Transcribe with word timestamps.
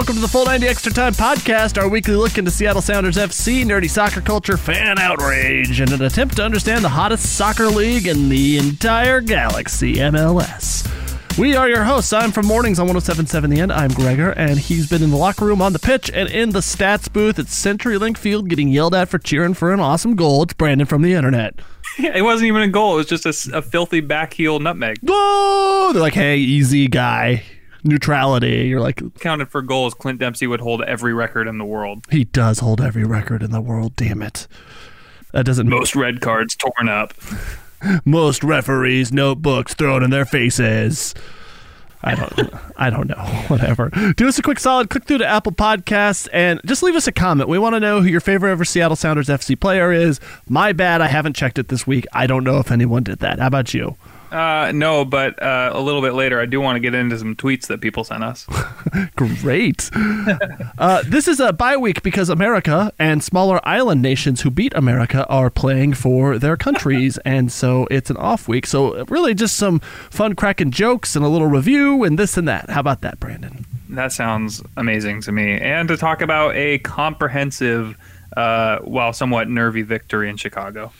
Welcome 0.00 0.14
to 0.14 0.22
the 0.22 0.28
Full 0.28 0.46
90 0.46 0.66
Extra 0.66 0.90
Time 0.90 1.12
podcast, 1.12 1.76
our 1.76 1.86
weekly 1.86 2.14
look 2.14 2.38
into 2.38 2.50
Seattle 2.50 2.80
Sounders 2.80 3.18
FC, 3.18 3.66
nerdy 3.66 3.88
soccer 3.88 4.22
culture, 4.22 4.56
fan 4.56 4.98
outrage, 4.98 5.78
and 5.78 5.92
an 5.92 6.00
attempt 6.00 6.36
to 6.36 6.42
understand 6.42 6.82
the 6.82 6.88
hottest 6.88 7.36
soccer 7.36 7.66
league 7.66 8.06
in 8.06 8.30
the 8.30 8.56
entire 8.56 9.20
galaxy, 9.20 9.96
MLS. 9.96 10.88
We 11.36 11.54
are 11.54 11.68
your 11.68 11.84
hosts. 11.84 12.14
I'm 12.14 12.32
from 12.32 12.46
Mornings 12.46 12.78
on 12.78 12.86
1077 12.86 13.50
The 13.50 13.60
End. 13.60 13.70
I'm 13.70 13.90
Gregor, 13.90 14.30
and 14.30 14.58
he's 14.58 14.88
been 14.88 15.02
in 15.02 15.10
the 15.10 15.18
locker 15.18 15.44
room, 15.44 15.60
on 15.60 15.74
the 15.74 15.78
pitch, 15.78 16.10
and 16.14 16.30
in 16.30 16.50
the 16.50 16.60
stats 16.60 17.12
booth 17.12 17.38
at 17.38 17.46
CenturyLink 17.46 18.16
Field 18.16 18.48
getting 18.48 18.68
yelled 18.68 18.94
at 18.94 19.10
for 19.10 19.18
cheering 19.18 19.52
for 19.52 19.70
an 19.70 19.80
awesome 19.80 20.16
goal. 20.16 20.44
It's 20.44 20.54
Brandon 20.54 20.86
from 20.86 21.02
the 21.02 21.12
internet. 21.12 21.56
it 21.98 22.24
wasn't 22.24 22.48
even 22.48 22.62
a 22.62 22.68
goal. 22.68 22.94
It 22.94 23.10
was 23.10 23.22
just 23.22 23.48
a, 23.48 23.58
a 23.58 23.60
filthy 23.60 24.00
back 24.00 24.32
heel 24.32 24.60
nutmeg. 24.60 24.96
Whoa! 25.02 25.90
They're 25.92 26.00
like, 26.00 26.14
hey, 26.14 26.38
easy 26.38 26.88
guy. 26.88 27.42
Neutrality. 27.84 28.66
You're 28.68 28.80
like, 28.80 29.02
Counted 29.20 29.48
for 29.48 29.62
goals, 29.62 29.94
Clint 29.94 30.18
Dempsey 30.18 30.46
would 30.46 30.60
hold 30.60 30.82
every 30.82 31.14
record 31.14 31.48
in 31.48 31.58
the 31.58 31.64
world. 31.64 32.06
he 32.10 32.24
does 32.24 32.58
hold 32.60 32.80
every 32.80 33.04
record 33.04 33.42
in 33.42 33.50
the 33.50 33.60
world, 33.60 33.96
damn 33.96 34.22
it. 34.22 34.46
That 35.32 35.46
doesn't 35.46 35.68
Most 35.68 35.94
red 35.94 36.20
cards 36.20 36.56
torn 36.56 36.88
up. 36.88 37.14
most 38.04 38.44
referees 38.44 39.12
notebooks 39.12 39.74
thrown 39.74 40.02
in 40.02 40.10
their 40.10 40.24
faces. 40.26 41.14
I 42.02 42.14
don't 42.14 42.50
I 42.76 42.90
don't 42.90 43.08
know. 43.08 43.14
Whatever. 43.48 43.90
Do 44.16 44.26
us 44.26 44.38
a 44.38 44.42
quick 44.42 44.58
solid, 44.58 44.90
click 44.90 45.04
through 45.04 45.18
to 45.18 45.26
Apple 45.26 45.52
Podcasts 45.52 46.28
and 46.32 46.60
just 46.64 46.82
leave 46.82 46.94
us 46.96 47.06
a 47.06 47.12
comment. 47.12 47.48
We 47.48 47.58
want 47.58 47.74
to 47.76 47.80
know 47.80 48.00
who 48.00 48.08
your 48.08 48.20
favorite 48.20 48.50
ever 48.52 48.64
Seattle 48.64 48.96
Sounders 48.96 49.28
FC 49.28 49.58
player 49.58 49.92
is. 49.92 50.18
My 50.48 50.72
bad, 50.72 51.00
I 51.00 51.08
haven't 51.08 51.36
checked 51.36 51.58
it 51.58 51.68
this 51.68 51.86
week. 51.86 52.06
I 52.12 52.26
don't 52.26 52.42
know 52.44 52.58
if 52.58 52.70
anyone 52.70 53.02
did 53.02 53.18
that. 53.20 53.38
How 53.38 53.46
about 53.46 53.72
you? 53.74 53.96
Uh, 54.30 54.70
no, 54.72 55.04
but 55.04 55.42
uh, 55.42 55.72
a 55.74 55.80
little 55.80 56.00
bit 56.00 56.14
later, 56.14 56.40
I 56.40 56.46
do 56.46 56.60
want 56.60 56.76
to 56.76 56.80
get 56.80 56.94
into 56.94 57.18
some 57.18 57.34
tweets 57.34 57.66
that 57.66 57.80
people 57.80 58.04
sent 58.04 58.22
us. 58.22 58.46
Great. 59.16 59.90
uh, 60.78 61.02
this 61.06 61.26
is 61.26 61.40
a 61.40 61.52
bye 61.52 61.76
week 61.76 62.02
because 62.02 62.28
America 62.28 62.92
and 62.98 63.24
smaller 63.24 63.60
island 63.66 64.02
nations 64.02 64.42
who 64.42 64.50
beat 64.50 64.72
America 64.74 65.26
are 65.26 65.50
playing 65.50 65.94
for 65.94 66.38
their 66.38 66.56
countries, 66.56 67.18
and 67.24 67.50
so 67.50 67.86
it's 67.90 68.10
an 68.10 68.16
off 68.16 68.46
week. 68.46 68.66
So 68.66 69.04
really, 69.06 69.34
just 69.34 69.56
some 69.56 69.80
fun, 70.10 70.34
cracking 70.34 70.70
jokes 70.70 71.16
and 71.16 71.24
a 71.24 71.28
little 71.28 71.48
review 71.48 72.04
and 72.04 72.18
this 72.18 72.36
and 72.36 72.46
that. 72.46 72.70
How 72.70 72.80
about 72.80 73.00
that, 73.00 73.18
Brandon? 73.18 73.66
That 73.88 74.12
sounds 74.12 74.62
amazing 74.76 75.22
to 75.22 75.32
me. 75.32 75.58
And 75.58 75.88
to 75.88 75.96
talk 75.96 76.22
about 76.22 76.54
a 76.54 76.78
comprehensive, 76.78 77.96
uh, 78.36 78.78
while 78.78 79.12
somewhat 79.12 79.48
nervy 79.48 79.82
victory 79.82 80.30
in 80.30 80.36
Chicago. 80.36 80.92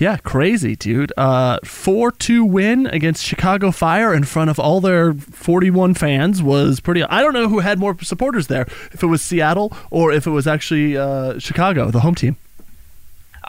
Yeah, 0.00 0.16
crazy, 0.16 0.76
dude. 0.76 1.12
Uh, 1.14 1.58
4 1.62 2.10
2 2.10 2.42
win 2.42 2.86
against 2.86 3.22
Chicago 3.22 3.70
Fire 3.70 4.14
in 4.14 4.24
front 4.24 4.48
of 4.48 4.58
all 4.58 4.80
their 4.80 5.12
41 5.12 5.92
fans 5.92 6.42
was 6.42 6.80
pretty. 6.80 7.02
I 7.02 7.20
don't 7.20 7.34
know 7.34 7.50
who 7.50 7.58
had 7.58 7.78
more 7.78 7.94
supporters 8.02 8.46
there, 8.46 8.62
if 8.92 9.02
it 9.02 9.06
was 9.06 9.20
Seattle 9.20 9.76
or 9.90 10.10
if 10.10 10.26
it 10.26 10.30
was 10.30 10.46
actually 10.46 10.96
uh, 10.96 11.38
Chicago, 11.38 11.90
the 11.90 12.00
home 12.00 12.14
team. 12.14 12.38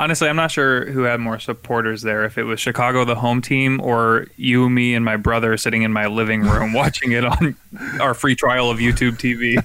Honestly, 0.02 0.28
I'm 0.28 0.36
not 0.36 0.50
sure 0.50 0.90
who 0.90 1.04
had 1.04 1.20
more 1.20 1.38
supporters 1.38 2.02
there. 2.02 2.26
If 2.26 2.40
it 2.40 2.44
was 2.44 2.60
Chicago, 2.60 3.06
the 3.06 3.14
home 3.14 3.40
team, 3.40 3.80
or 3.80 4.26
you, 4.36 4.68
me, 4.68 4.96
and 4.96 5.06
my 5.06 5.16
brother 5.16 5.56
sitting 5.58 5.84
in 5.84 5.94
my 5.94 6.08
living 6.08 6.42
room 6.42 6.74
watching 6.82 7.12
it 7.12 7.24
on 7.24 7.56
our 8.00 8.16
free 8.16 8.34
trial 8.36 8.72
of 8.72 8.80
YouTube 8.80 9.20
TV. 9.20 9.64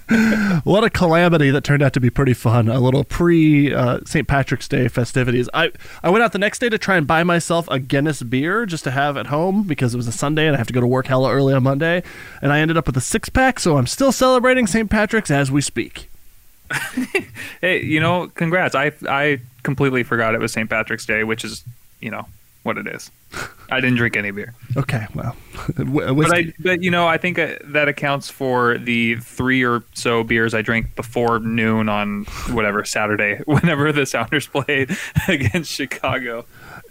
What 0.65 0.85
a 0.85 0.91
calamity 0.91 1.51
that 1.51 1.65
turned 1.65 1.83
out 1.83 1.93
to 1.93 2.01
be 2.01 2.11
pretty 2.11 2.35
fun. 2.35 2.69
A 2.69 2.81
little 2.81 3.05
pre 3.05 3.73
uh, 3.73 4.01
St. 4.05 4.27
Patrick's 4.27 4.67
Day 4.67 4.89
festivities. 4.89 5.49
I, 5.55 5.71
I 6.03 6.11
went 6.11 6.25
out 6.25 6.33
the 6.33 6.39
next 6.39 6.59
day 6.59 6.69
to 6.69 6.79
try 6.79 6.97
and 6.97 7.07
buy 7.07 7.23
myself 7.23 7.69
a 7.71 7.79
Guinness 7.79 8.23
beer 8.23 8.67
just 8.67 8.85
to 8.85 8.91
have 8.91 9.17
at 9.17 9.29
home 9.29 9.63
because 9.63 9.95
it 9.95 9.97
was 9.97 10.09
a 10.09 10.13
Sunday 10.13 10.47
and 10.47 10.57
I 10.57 10.59
have 10.59 10.67
to 10.67 10.73
go 10.73 10.81
to 10.81 10.87
work 10.87 11.07
hella 11.07 11.33
early 11.33 11.55
on 11.55 11.63
Monday. 11.63 12.03
And 12.43 12.53
I 12.53 12.61
ended 12.61 12.77
up 12.77 12.87
with 12.87 12.97
a 12.97 13.01
six 13.01 13.29
pack, 13.29 13.61
so 13.61 13.77
I'm 13.77 13.87
still 13.87 14.13
celebrating 14.13 14.67
St. 14.67 14.91
Patrick's 14.91 15.31
as 15.31 15.51
we 15.51 15.61
speak. 15.61 16.11
Hey, 17.61 17.83
you 17.83 18.01
know, 18.01 18.29
congrats. 18.35 18.75
I 18.75 18.93
I 19.09 19.41
completely 19.63 20.03
forgot 20.03 20.35
it 20.35 20.41
was 20.41 20.53
St. 20.53 20.69
Patrick's 20.69 21.07
Day, 21.07 21.25
which 21.25 21.43
is, 21.43 21.65
you 22.01 22.11
know, 22.11 22.27
what 22.65 22.77
it 22.77 22.87
is. 22.87 23.11
I 23.71 23.81
didn't 23.81 23.97
drink 23.97 24.17
any 24.17 24.31
beer. 24.31 24.55
Okay, 24.77 25.07
well. 25.15 25.37
But. 25.77 26.35
I 26.35 26.53
but 26.59 26.83
you 26.83 26.91
know, 26.91 27.07
I 27.07 27.17
think 27.17 27.39
uh, 27.39 27.57
that 27.65 27.89
accounts 27.89 28.29
for 28.29 28.79
the 28.79 29.17
3 29.17 29.65
or 29.65 29.83
so 29.95 30.23
beers 30.23 30.55
I 30.55 30.63
drank 30.63 30.95
before 30.97 31.39
noon 31.39 31.89
on 31.89 32.25
whatever 32.51 32.85
Saturday 32.85 33.41
whenever 33.47 33.93
the 33.93 34.05
Sounders 34.05 34.47
played 34.47 34.97
against 35.29 35.73
Chicago. 35.73 36.45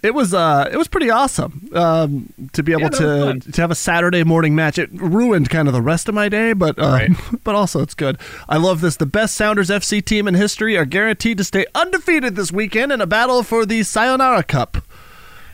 It 0.05 0.13
was 0.13 0.33
uh, 0.33 0.69
it 0.71 0.77
was 0.77 0.87
pretty 0.87 1.09
awesome 1.09 1.67
um, 1.73 2.31
to 2.53 2.61
be 2.61 2.71
able 2.73 2.83
Yeah, 2.83 2.89
to 3.33 3.39
to 3.39 3.61
have 3.61 3.71
a 3.71 3.75
Saturday 3.75 4.23
morning 4.23 4.53
match. 4.53 4.77
It 4.77 4.89
ruined 4.93 5.49
kind 5.49 5.67
of 5.67 5.73
the 5.73 5.81
rest 5.81 6.07
of 6.07 6.13
my 6.13 6.29
day, 6.29 6.53
but 6.53 6.77
uh, 6.77 6.83
Right. 6.83 7.11
but 7.43 7.55
also 7.55 7.81
it's 7.81 7.95
good. 7.95 8.19
I 8.47 8.57
love 8.57 8.81
this. 8.81 8.97
The 8.97 9.05
best 9.07 9.35
Sounders 9.35 9.69
FC 9.69 10.05
team 10.05 10.27
in 10.27 10.35
history 10.35 10.77
are 10.77 10.85
guaranteed 10.85 11.39
to 11.39 11.43
stay 11.43 11.65
undefeated 11.73 12.35
this 12.35 12.51
weekend 12.51 12.91
in 12.91 13.01
a 13.01 13.07
battle 13.07 13.41
for 13.41 13.65
the 13.65 13.81
Sayonara 13.83 14.43
Cup. 14.43 14.77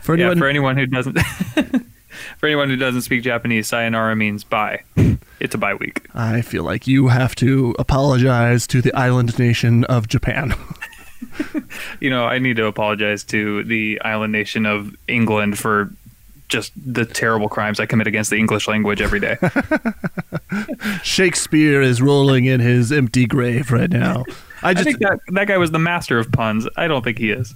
For 0.01 0.17
Yeah, 0.17 0.33
for 0.35 0.47
anyone 0.47 0.77
who 0.77 0.85
doesn't 0.85 1.17
for 2.37 2.45
anyone 2.45 2.69
who 2.69 2.75
doesn't 2.75 3.01
speak 3.03 3.23
Japanese, 3.23 3.67
sayonara 3.67 4.15
means 4.15 4.43
bye. 4.43 4.81
It's 5.39 5.55
a 5.55 5.57
bye 5.57 5.75
week. 5.75 6.07
I 6.13 6.41
feel 6.41 6.63
like 6.63 6.87
you 6.87 7.07
have 7.07 7.35
to 7.35 7.73
apologize 7.79 8.67
to 8.67 8.81
the 8.81 8.93
island 8.93 9.39
nation 9.39 9.85
of 9.85 10.07
Japan. 10.07 10.53
You 11.99 12.09
know, 12.09 12.25
I 12.25 12.39
need 12.39 12.55
to 12.57 12.65
apologize 12.65 13.23
to 13.25 13.63
the 13.63 14.01
island 14.03 14.31
nation 14.31 14.65
of 14.65 14.95
England 15.07 15.57
for 15.59 15.91
just 16.47 16.73
the 16.75 17.05
terrible 17.05 17.47
crimes 17.47 17.79
I 17.79 17.85
commit 17.85 18.07
against 18.07 18.29
the 18.29 18.37
English 18.37 18.67
language 18.67 19.01
every 19.01 19.19
day. 19.19 19.37
Shakespeare 21.03 21.81
is 21.81 22.01
rolling 22.01 22.45
in 22.45 22.59
his 22.59 22.91
empty 22.91 23.25
grave 23.25 23.71
right 23.71 23.89
now. 23.89 24.25
I 24.63 24.69
I 24.69 24.73
just 24.73 24.85
think 24.85 24.99
that 24.99 25.19
that 25.29 25.47
guy 25.47 25.57
was 25.57 25.71
the 25.71 25.79
master 25.79 26.19
of 26.19 26.31
puns. 26.31 26.67
I 26.75 26.87
don't 26.87 27.03
think 27.03 27.17
he 27.17 27.31
is. 27.31 27.53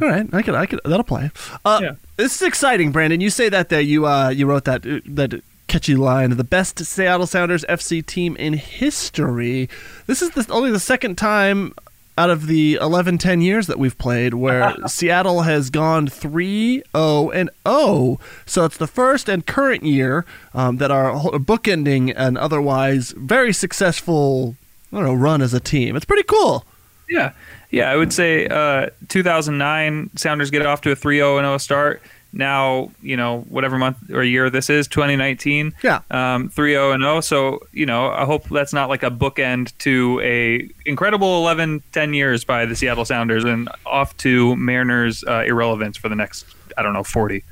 All 0.00 0.08
right, 0.08 0.26
I 0.32 0.42
could, 0.42 0.54
I 0.54 0.66
could, 0.66 0.80
that'll 0.84 1.04
play. 1.04 1.30
Uh, 1.64 1.78
Yeah. 1.82 1.92
This 2.16 2.36
is 2.36 2.42
exciting, 2.46 2.92
Brandon. 2.92 3.20
You 3.20 3.30
say 3.30 3.48
that 3.48 3.68
there. 3.68 3.80
You, 3.80 4.06
uh, 4.06 4.28
you 4.28 4.46
wrote 4.46 4.64
that 4.64 4.82
that 4.82 5.42
catchy 5.68 5.94
line. 5.94 6.30
The 6.36 6.44
best 6.44 6.78
Seattle 6.84 7.26
Sounders 7.26 7.64
FC 7.68 8.04
team 8.04 8.36
in 8.36 8.52
history. 8.54 9.68
This 10.06 10.22
is 10.22 10.30
the, 10.30 10.46
only 10.52 10.70
the 10.70 10.80
second 10.80 11.16
time 11.16 11.72
out 12.18 12.30
of 12.30 12.46
the 12.46 12.74
11, 12.80 13.18
10 13.18 13.40
years 13.40 13.66
that 13.66 13.78
we've 13.78 13.96
played 13.96 14.34
where 14.34 14.74
Seattle 14.86 15.42
has 15.42 15.70
gone 15.70 16.06
3 16.08 16.82
0 16.94 17.30
and 17.30 17.50
0. 17.66 18.20
So 18.46 18.64
it's 18.64 18.76
the 18.76 18.86
first 18.86 19.28
and 19.28 19.46
current 19.46 19.84
year 19.84 20.24
um, 20.54 20.76
that 20.76 20.90
are 20.90 21.12
bookending 21.12 22.12
an 22.16 22.36
otherwise 22.36 23.12
very 23.16 23.52
successful, 23.52 24.56
I 24.92 24.96
don't 24.96 25.04
know, 25.04 25.14
run 25.14 25.42
as 25.42 25.54
a 25.54 25.60
team. 25.60 25.96
It's 25.96 26.04
pretty 26.04 26.24
cool. 26.24 26.64
Yeah, 27.08 27.32
yeah. 27.70 27.90
I 27.90 27.96
would 27.96 28.12
say 28.12 28.46
uh, 28.46 28.88
2009 29.08 30.10
Sounders 30.16 30.50
get 30.50 30.64
off 30.64 30.80
to 30.82 30.92
a 30.92 30.96
3-0 30.96 31.38
and 31.38 31.44
0 31.44 31.58
start. 31.58 32.02
Now 32.32 32.90
you 33.02 33.16
know 33.16 33.40
whatever 33.48 33.78
month 33.78 34.10
or 34.10 34.22
year 34.22 34.50
this 34.50 34.70
is, 34.70 34.88
2019. 34.88 35.74
Yeah. 35.82 36.00
um, 36.10 36.48
3-0 36.48 36.94
and 36.94 37.02
0. 37.02 37.20
So 37.20 37.60
you 37.72 37.86
know, 37.86 38.08
I 38.08 38.24
hope 38.24 38.48
that's 38.48 38.72
not 38.72 38.88
like 38.88 39.02
a 39.02 39.10
bookend 39.10 39.76
to 39.78 40.20
a 40.22 40.68
incredible 40.86 41.38
11, 41.38 41.82
10 41.92 42.14
years 42.14 42.44
by 42.44 42.66
the 42.66 42.74
Seattle 42.76 43.04
Sounders 43.04 43.44
and 43.44 43.68
off 43.86 44.16
to 44.18 44.56
Mariners 44.56 45.24
uh, 45.24 45.44
irrelevance 45.46 45.96
for 45.96 46.08
the 46.08 46.16
next 46.16 46.46
I 46.76 46.82
don't 46.82 46.92
know 46.92 47.04
40. 47.04 47.44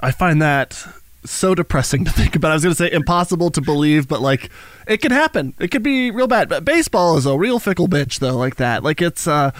I 0.00 0.10
find 0.10 0.40
that 0.42 0.82
so 1.24 1.54
depressing 1.54 2.04
to 2.06 2.10
think 2.10 2.36
about. 2.36 2.50
I 2.50 2.54
was 2.54 2.62
going 2.62 2.74
to 2.74 2.78
say 2.78 2.90
impossible 2.90 3.50
to 3.50 3.60
believe, 3.60 4.08
but 4.08 4.20
like 4.20 4.50
it 4.86 4.98
could 4.98 5.12
happen. 5.12 5.54
It 5.58 5.68
could 5.70 5.82
be 5.82 6.10
real 6.10 6.26
bad. 6.26 6.48
But 6.48 6.64
baseball 6.64 7.16
is 7.16 7.26
a 7.26 7.36
real 7.36 7.58
fickle 7.58 7.88
bitch, 7.88 8.18
though. 8.18 8.36
Like 8.36 8.56
that. 8.56 8.82
Like 8.82 9.00
it's 9.02 9.26
uh, 9.26 9.52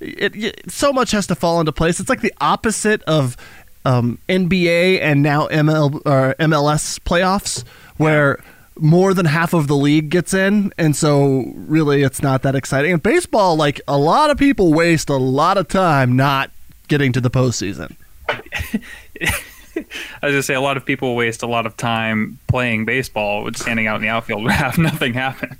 it, 0.00 0.36
it 0.36 0.70
so 0.70 0.92
much 0.92 1.10
has 1.12 1.26
to 1.28 1.34
fall 1.34 1.60
into 1.60 1.72
place. 1.72 2.00
It's 2.00 2.08
like 2.08 2.20
the 2.20 2.34
opposite 2.40 3.02
of 3.02 3.36
um, 3.88 4.18
NBA 4.28 5.00
and 5.00 5.22
now 5.22 5.46
ML 5.48 6.02
or 6.04 6.34
MLS 6.38 6.98
playoffs, 7.00 7.64
where 7.96 8.38
more 8.80 9.14
than 9.14 9.26
half 9.26 9.54
of 9.54 9.66
the 9.66 9.76
league 9.76 10.08
gets 10.10 10.32
in, 10.34 10.72
and 10.78 10.94
so 10.94 11.44
really 11.54 12.02
it's 12.02 12.22
not 12.22 12.42
that 12.42 12.54
exciting. 12.54 12.92
And 12.92 13.02
baseball, 13.02 13.56
like 13.56 13.80
a 13.88 13.96
lot 13.98 14.30
of 14.30 14.38
people 14.38 14.72
waste 14.72 15.08
a 15.08 15.16
lot 15.16 15.56
of 15.58 15.66
time 15.68 16.14
not 16.16 16.50
getting 16.88 17.12
to 17.12 17.20
the 17.20 17.30
postseason. 17.30 17.96
I 20.20 20.26
was 20.26 20.32
gonna 20.32 20.42
say 20.42 20.54
a 20.54 20.60
lot 20.60 20.76
of 20.76 20.84
people 20.84 21.14
waste 21.14 21.42
a 21.42 21.46
lot 21.46 21.64
of 21.66 21.76
time 21.76 22.38
playing 22.48 22.84
baseball, 22.84 23.44
with 23.44 23.56
standing 23.56 23.86
out 23.86 23.96
in 23.96 24.02
the 24.02 24.08
outfield 24.08 24.42
where 24.44 24.52
have 24.66 24.76
nothing 24.78 25.14
happen. 25.14 25.56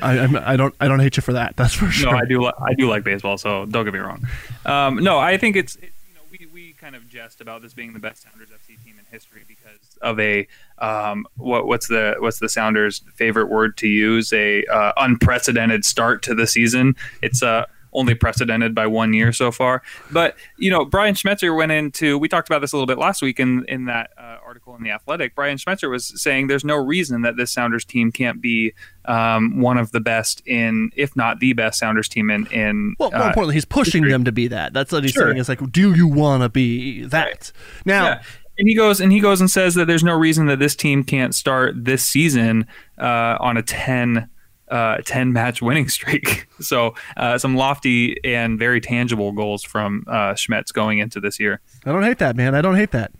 I, 0.00 0.18
I'm- 0.18 0.36
I 0.36 0.56
don't 0.56 0.74
I 0.80 0.88
don't 0.88 1.00
hate 1.00 1.16
you 1.16 1.22
for 1.22 1.34
that. 1.34 1.56
That's 1.56 1.74
for 1.74 1.90
sure. 1.90 2.12
No, 2.12 2.18
I 2.18 2.24
do. 2.24 2.40
Li- 2.42 2.52
I 2.60 2.74
do 2.74 2.88
like 2.88 3.04
baseball, 3.04 3.36
so 3.38 3.66
don't 3.66 3.84
get 3.84 3.92
me 3.92 4.00
wrong. 4.00 4.26
Um, 4.64 4.96
no, 5.02 5.18
I 5.18 5.36
think 5.36 5.56
it's. 5.56 5.76
It, 5.76 5.92
you 6.08 6.14
know, 6.14 6.20
we 6.30 6.46
we 6.52 6.72
kind 6.88 6.96
of 6.96 7.06
jest 7.06 7.42
about 7.42 7.60
this 7.60 7.74
being 7.74 7.92
the 7.92 7.98
best 7.98 8.22
Sounders 8.22 8.48
FC 8.48 8.82
team 8.82 8.96
in 8.98 9.04
history 9.10 9.42
because 9.46 9.98
of 10.00 10.18
a 10.18 10.48
um, 10.78 11.26
what 11.36 11.66
what's 11.66 11.86
the 11.86 12.16
what's 12.18 12.38
the 12.38 12.48
Sounders' 12.48 13.02
favorite 13.14 13.50
word 13.50 13.76
to 13.76 13.86
use? 13.86 14.32
A 14.32 14.64
uh, 14.64 14.92
unprecedented 14.96 15.84
start 15.84 16.22
to 16.22 16.34
the 16.34 16.46
season. 16.46 16.96
It's 17.20 17.42
uh, 17.42 17.66
only 17.92 18.14
precedented 18.14 18.74
by 18.74 18.86
one 18.86 19.12
year 19.12 19.32
so 19.32 19.50
far. 19.50 19.82
But 20.10 20.36
you 20.56 20.70
know, 20.70 20.84
Brian 20.84 21.14
Schmetzer 21.14 21.56
went 21.56 21.72
into. 21.72 22.18
We 22.18 22.28
talked 22.28 22.48
about 22.48 22.60
this 22.60 22.72
a 22.72 22.76
little 22.76 22.86
bit 22.86 22.98
last 22.98 23.22
week 23.22 23.40
in 23.40 23.64
in 23.68 23.86
that 23.86 24.10
uh, 24.18 24.38
article 24.44 24.74
in 24.76 24.82
the 24.82 24.90
Athletic. 24.90 25.34
Brian 25.34 25.58
Schmetzer 25.58 25.90
was 25.90 26.20
saying 26.20 26.46
there's 26.46 26.64
no 26.64 26.76
reason 26.76 27.22
that 27.22 27.36
this 27.36 27.52
Sounders 27.52 27.84
team 27.84 28.12
can't 28.12 28.40
be 28.40 28.72
um, 29.04 29.60
one 29.60 29.78
of 29.78 29.92
the 29.92 30.00
best 30.00 30.42
in, 30.46 30.90
if 30.96 31.16
not 31.16 31.40
the 31.40 31.52
best 31.52 31.78
Sounders 31.78 32.08
team 32.08 32.30
in. 32.30 32.46
in 32.46 32.94
well, 32.98 33.10
more 33.10 33.22
uh, 33.22 33.28
importantly, 33.28 33.54
he's 33.54 33.64
pushing 33.64 34.02
history. 34.02 34.12
them 34.12 34.24
to 34.24 34.32
be 34.32 34.48
that. 34.48 34.72
That's 34.72 34.92
what 34.92 35.02
he's 35.04 35.12
Sure. 35.12 35.26
saying. 35.28 35.38
Is 35.38 35.48
like, 35.48 35.72
do 35.72 35.94
you 35.94 36.06
want 36.06 36.42
to 36.42 36.48
be 36.48 37.04
that? 37.06 37.26
Right. 37.26 37.52
Now, 37.84 38.04
Yeah. 38.04 38.22
And 38.60 38.66
he 38.68 38.74
goes 38.74 39.00
and 39.00 39.12
he 39.12 39.20
goes 39.20 39.40
and 39.40 39.48
says 39.48 39.76
that 39.76 39.86
there's 39.86 40.02
no 40.02 40.14
reason 40.14 40.46
that 40.46 40.58
this 40.58 40.74
team 40.74 41.04
can't 41.04 41.32
start 41.32 41.84
this 41.84 42.04
season 42.04 42.66
uh, 43.00 43.36
on 43.38 43.56
a 43.56 43.62
10, 43.62 44.28
uh, 44.70 44.98
10 45.04 45.32
match 45.32 45.62
winning 45.62 45.88
streak. 45.88 46.46
So 46.60 46.94
uh, 47.16 47.38
some 47.38 47.56
lofty 47.56 48.22
and 48.24 48.58
very 48.58 48.80
tangible 48.80 49.32
goals 49.32 49.62
from 49.62 50.04
uh, 50.06 50.34
Schmetz 50.34 50.72
going 50.72 50.98
into 50.98 51.20
this 51.20 51.38
year. 51.40 51.60
I 51.84 51.92
don't 51.92 52.02
hate 52.02 52.18
that, 52.18 52.36
man. 52.36 52.54
I 52.54 52.60
don't 52.60 52.76
hate 52.76 52.92
that. 52.92 53.12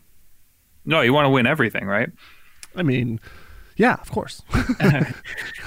No, 0.84 1.00
you 1.02 1.12
want 1.12 1.26
to 1.26 1.30
win 1.30 1.46
everything, 1.46 1.84
right? 1.84 2.10
I 2.74 2.82
mean, 2.82 3.20
yeah, 3.78 3.94
of 3.94 4.10
course. 4.10 4.42
I 4.52 5.12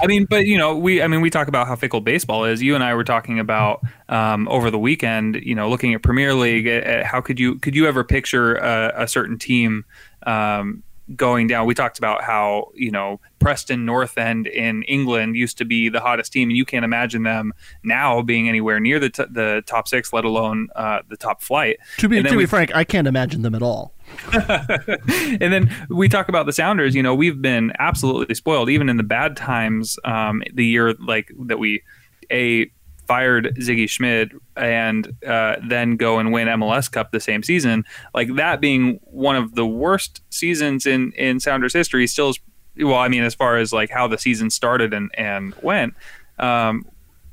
mean, 0.06 0.26
but 0.26 0.46
you 0.46 0.58
know, 0.58 0.76
we 0.76 1.02
I 1.02 1.08
mean, 1.08 1.22
we 1.22 1.30
talk 1.30 1.48
about 1.48 1.68
how 1.68 1.76
fickle 1.76 2.02
baseball 2.02 2.44
is. 2.44 2.62
You 2.62 2.76
and 2.76 2.84
I 2.84 2.94
were 2.94 3.06
talking 3.06 3.40
about 3.40 3.82
um, 4.10 4.48
over 4.50 4.70
the 4.70 4.78
weekend. 4.78 5.36
You 5.36 5.56
know, 5.56 5.70
looking 5.70 5.94
at 5.94 6.04
Premier 6.04 6.34
League. 6.34 6.68
Uh, 6.68 7.06
how 7.06 7.22
could 7.22 7.40
you 7.40 7.56
could 7.60 7.74
you 7.74 7.88
ever 7.88 8.04
picture 8.04 8.56
a, 8.56 9.04
a 9.04 9.08
certain 9.08 9.40
team 9.40 9.86
um, 10.26 10.84
going 11.16 11.48
down? 11.48 11.66
We 11.66 11.74
talked 11.74 11.98
about 11.98 12.24
how 12.24 12.72
you 12.74 12.92
know 12.92 13.20
Preston 13.40 13.86
North 13.86 14.18
End 14.18 14.48
in 14.48 14.84
England 14.84 15.36
used 15.36 15.58
to 15.60 15.66
be 15.66 15.90
the 15.90 16.00
hottest 16.00 16.32
team, 16.32 16.50
and 16.50 16.58
you 16.58 16.66
can't 16.66 16.86
imagine 16.86 17.24
them 17.24 17.54
now 17.84 18.22
being 18.22 18.48
anywhere 18.48 18.80
near 18.80 19.00
the 19.00 19.10
t- 19.10 19.26
the 19.30 19.64
top 19.66 19.88
six, 19.88 20.14
let 20.14 20.26
alone 20.26 20.70
uh, 20.76 21.00
the 21.10 21.18
top 21.18 21.42
flight. 21.42 21.78
to 21.98 22.10
be 22.10 22.22
to 22.22 22.38
be 22.38 22.46
frank, 22.46 22.76
I 22.76 22.84
can't 22.84 23.08
imagine 23.08 23.42
them 23.42 23.56
at 23.56 23.62
all. 23.62 23.94
and 24.34 25.54
then 25.54 25.88
we 25.90 26.10
talk 26.10 26.30
about 26.30 26.46
the 26.46 26.54
Sounders. 26.54 26.96
You 26.96 27.04
know, 27.04 27.16
we've 27.16 27.42
been 27.42 27.72
absolutely 27.80 28.36
spoiled, 28.36 28.70
even 28.70 28.90
in 28.90 28.98
the 28.98 29.04
bad 29.04 29.38
times. 29.38 29.98
Um, 30.04 30.44
the 30.54 30.66
year 30.66 30.94
like 30.94 31.32
that 31.46 31.60
we 31.60 31.84
a 32.32 32.72
fired 33.12 33.54
Sigi 33.58 33.90
Schmid 33.90 34.32
and 34.56 35.14
uh, 35.28 35.58
then 35.68 35.98
go 35.98 36.18
and 36.18 36.32
win 36.32 36.48
MLS 36.48 36.90
Cup 36.90 37.12
the 37.12 37.20
same 37.20 37.44
season. 37.44 37.84
Like 38.14 38.34
that 38.36 38.62
being 38.62 39.02
one 39.04 39.36
of 39.36 39.56
the 39.56 39.66
worst 39.66 40.22
seasons 40.30 40.86
in 40.86 41.12
in 41.18 41.42
Sounders 41.42 41.74
history. 41.74 42.08
Still, 42.08 42.30
is, 42.30 42.40
well, 42.78 42.96
I 42.96 43.10
mean, 43.10 43.24
as 43.24 43.36
far 43.36 43.58
as 43.58 43.74
like 43.74 43.90
how 43.90 44.08
the 44.08 44.18
season 44.18 44.50
started 44.50 44.94
and 44.94 45.12
and 45.16 45.54
went. 45.62 45.94
Um, 46.40 46.86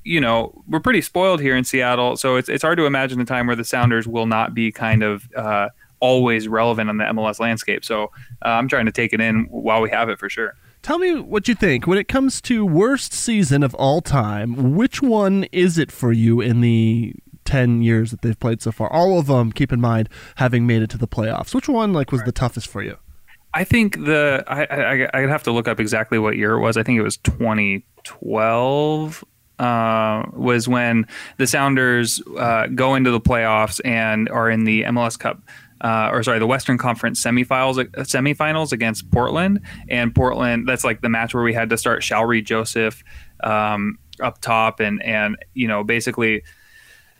you 0.03 0.21
know, 0.21 0.65
we're 0.67 0.81
pretty 0.81 1.01
spoiled 1.01 1.41
here 1.41 1.57
in 1.57 1.63
Seattle, 1.63 2.17
so 2.17 2.35
it's 2.35 2.49
it's 2.49 2.65
hard 2.65 2.79
to 2.79 2.87
imagine 2.87 3.21
a 3.21 3.25
time 3.25 3.47
where 3.47 3.55
the 3.55 3.65
Sounders 3.65 4.09
will 4.09 4.27
not 4.27 4.55
be 4.55 4.73
kind 4.73 5.05
of 5.05 5.29
uh, 5.37 5.69
always 6.01 6.49
relevant 6.49 6.91
on 6.91 6.97
the 6.97 7.05
MLS 7.05 7.39
landscape. 7.39 7.85
So 7.85 8.11
uh, 8.45 8.49
I'm 8.49 8.67
trying 8.67 8.87
to 8.87 8.93
take 8.93 9.13
it 9.13 9.21
in 9.21 9.45
while 9.45 9.81
we 9.81 9.91
have 9.91 10.09
it 10.09 10.19
for 10.19 10.29
sure. 10.29 10.55
Tell 10.83 10.99
me 10.99 11.21
what 11.21 11.49
you 11.49 11.55
think 11.55 11.87
when 11.87 11.99
it 11.99 12.09
comes 12.09 12.41
to 12.43 12.65
worst 12.65 13.13
season 13.13 13.63
of 13.63 13.75
all 13.75 14.01
time. 14.01 14.75
Which 14.75 15.03
one 15.03 15.45
is 15.53 15.79
it 15.79 15.93
for 15.93 16.13
you 16.13 16.41
in 16.41 16.61
the 16.61 17.15
ten 17.45 17.83
years 17.83 18.11
that 18.11 18.23
they've 18.23 18.39
played 18.39 18.63
so 18.63 18.73
far? 18.73 18.93
All 18.93 19.19
of 19.19 19.27
them, 19.27 19.53
keep 19.53 19.73
in 19.73 19.81
mind, 19.81 20.09
having 20.37 20.67
made 20.67 20.83
it 20.83 20.91
to 20.91 20.99
the 20.99 21.09
playoffs. 21.09 21.55
Which 21.55 21.69
one 21.69 21.93
like 21.93 22.13
was 22.13 22.23
the 22.23 22.33
toughest 22.33 22.69
for 22.69 22.83
you? 22.83 22.97
I 23.55 23.65
think 23.65 24.05
the 24.05 24.45
I, 24.47 24.65
I 24.65 25.09
I'd 25.15 25.29
have 25.29 25.43
to 25.45 25.53
look 25.53 25.69
up 25.69 25.81
exactly 25.81 26.19
what 26.19 26.37
year 26.37 26.53
it 26.53 26.61
was. 26.61 26.77
I 26.77 26.83
think 26.83 26.99
it 26.99 27.03
was 27.03 27.17
2012. 27.19 29.25
Uh, 29.59 30.23
was 30.35 30.69
when 30.69 31.05
the 31.39 31.47
Sounders 31.47 32.23
uh, 32.39 32.69
go 32.69 32.95
into 32.95 33.11
the 33.11 33.21
playoffs 33.21 33.81
and 33.85 34.29
are 34.29 34.49
in 34.49 34.63
the 34.63 34.85
MLS 34.85 35.19
Cup. 35.19 35.41
Uh, 35.81 36.11
or 36.13 36.23
sorry, 36.23 36.39
the 36.39 36.47
Western 36.47 36.79
Conference 36.79 37.23
semifinals 37.23 37.77
semifinals 37.99 38.73
against 38.73 39.11
Portland, 39.11 39.61
and 39.89 40.15
Portland. 40.15 40.69
That's 40.69 40.85
like 40.85 41.01
the 41.01 41.09
match 41.09 41.35
where 41.35 41.43
we 41.43 41.55
had 41.55 41.71
to 41.71 41.79
start 41.79 42.03
Shalrie 42.03 42.45
Joseph 42.45 43.03
um, 43.45 43.99
up 44.21 44.41
top, 44.41 44.81
and 44.81 45.03
and 45.03 45.37
you 45.55 45.69
know 45.69 45.85
basically 45.85 46.43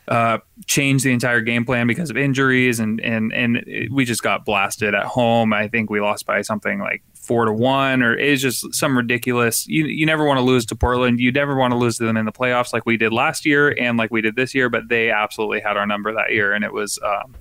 uh, 0.09 0.39
changed 0.65 1.05
the 1.05 1.11
entire 1.11 1.39
game 1.39 1.65
plan 1.65 1.87
because 1.87 2.09
of 2.09 2.17
injuries, 2.17 2.79
and 2.79 2.99
and 3.01 3.31
and 3.31 3.63
we 3.91 4.05
just 4.05 4.23
got 4.23 4.43
blasted 4.43 4.95
at 4.95 5.05
home. 5.05 5.53
I 5.53 5.67
think 5.67 5.89
we 5.89 6.01
lost 6.01 6.25
by 6.25 6.41
something 6.41 6.79
like 6.79 7.03
four 7.29 7.45
to 7.45 7.53
one, 7.53 8.01
or 8.01 8.17
it's 8.17 8.41
just 8.41 8.73
some 8.73 8.97
ridiculous. 8.97 9.67
You 9.67 9.85
you 9.85 10.07
never 10.07 10.25
want 10.25 10.39
to 10.39 10.41
lose 10.41 10.65
to 10.65 10.75
Portland. 10.75 11.19
You 11.19 11.31
never 11.31 11.55
want 11.55 11.73
to 11.73 11.77
lose 11.77 11.99
to 11.99 12.03
them 12.03 12.17
in 12.17 12.25
the 12.25 12.31
playoffs 12.31 12.73
like 12.73 12.87
we 12.87 12.97
did 12.97 13.13
last 13.13 13.45
year 13.45 13.69
and 13.79 13.99
like 13.99 14.09
we 14.09 14.19
did 14.19 14.35
this 14.35 14.55
year. 14.55 14.67
But 14.67 14.89
they 14.89 15.11
absolutely 15.11 15.59
had 15.59 15.77
our 15.77 15.85
number 15.85 16.11
that 16.11 16.31
year, 16.31 16.53
and 16.53 16.65
it 16.65 16.73
was 16.73 16.97
um, 17.05 17.35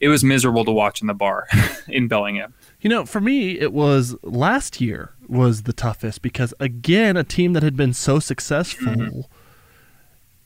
it 0.00 0.08
was 0.08 0.24
miserable 0.24 0.64
to 0.64 0.72
watch 0.72 1.02
in 1.02 1.08
the 1.08 1.14
bar 1.14 1.46
in 1.88 2.08
Bellingham. 2.08 2.54
You 2.80 2.88
know, 2.88 3.04
for 3.04 3.20
me, 3.20 3.60
it 3.60 3.74
was 3.74 4.16
last 4.22 4.80
year 4.80 5.12
was 5.28 5.64
the 5.64 5.74
toughest 5.74 6.22
because 6.22 6.54
again, 6.58 7.18
a 7.18 7.24
team 7.24 7.52
that 7.52 7.62
had 7.62 7.76
been 7.76 7.92
so 7.92 8.18
successful 8.20 9.28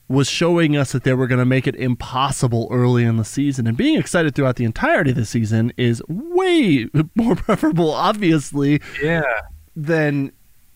was 0.09 0.27
showing 0.27 0.75
us 0.75 0.91
that 0.91 1.03
they 1.03 1.13
were 1.13 1.27
going 1.27 1.39
to 1.39 1.45
make 1.45 1.67
it 1.67 1.75
impossible 1.75 2.67
early 2.71 3.03
in 3.03 3.15
the 3.17 3.23
season, 3.23 3.67
and 3.67 3.77
being 3.77 3.97
excited 3.97 4.33
throughout 4.35 4.55
the 4.57 4.65
entirety 4.65 5.11
of 5.11 5.15
the 5.15 5.25
season 5.25 5.71
is 5.77 6.01
way 6.09 6.87
more 7.15 7.35
preferable, 7.35 7.91
obviously, 7.91 8.81
Yeah. 9.01 9.21
than 9.75 10.31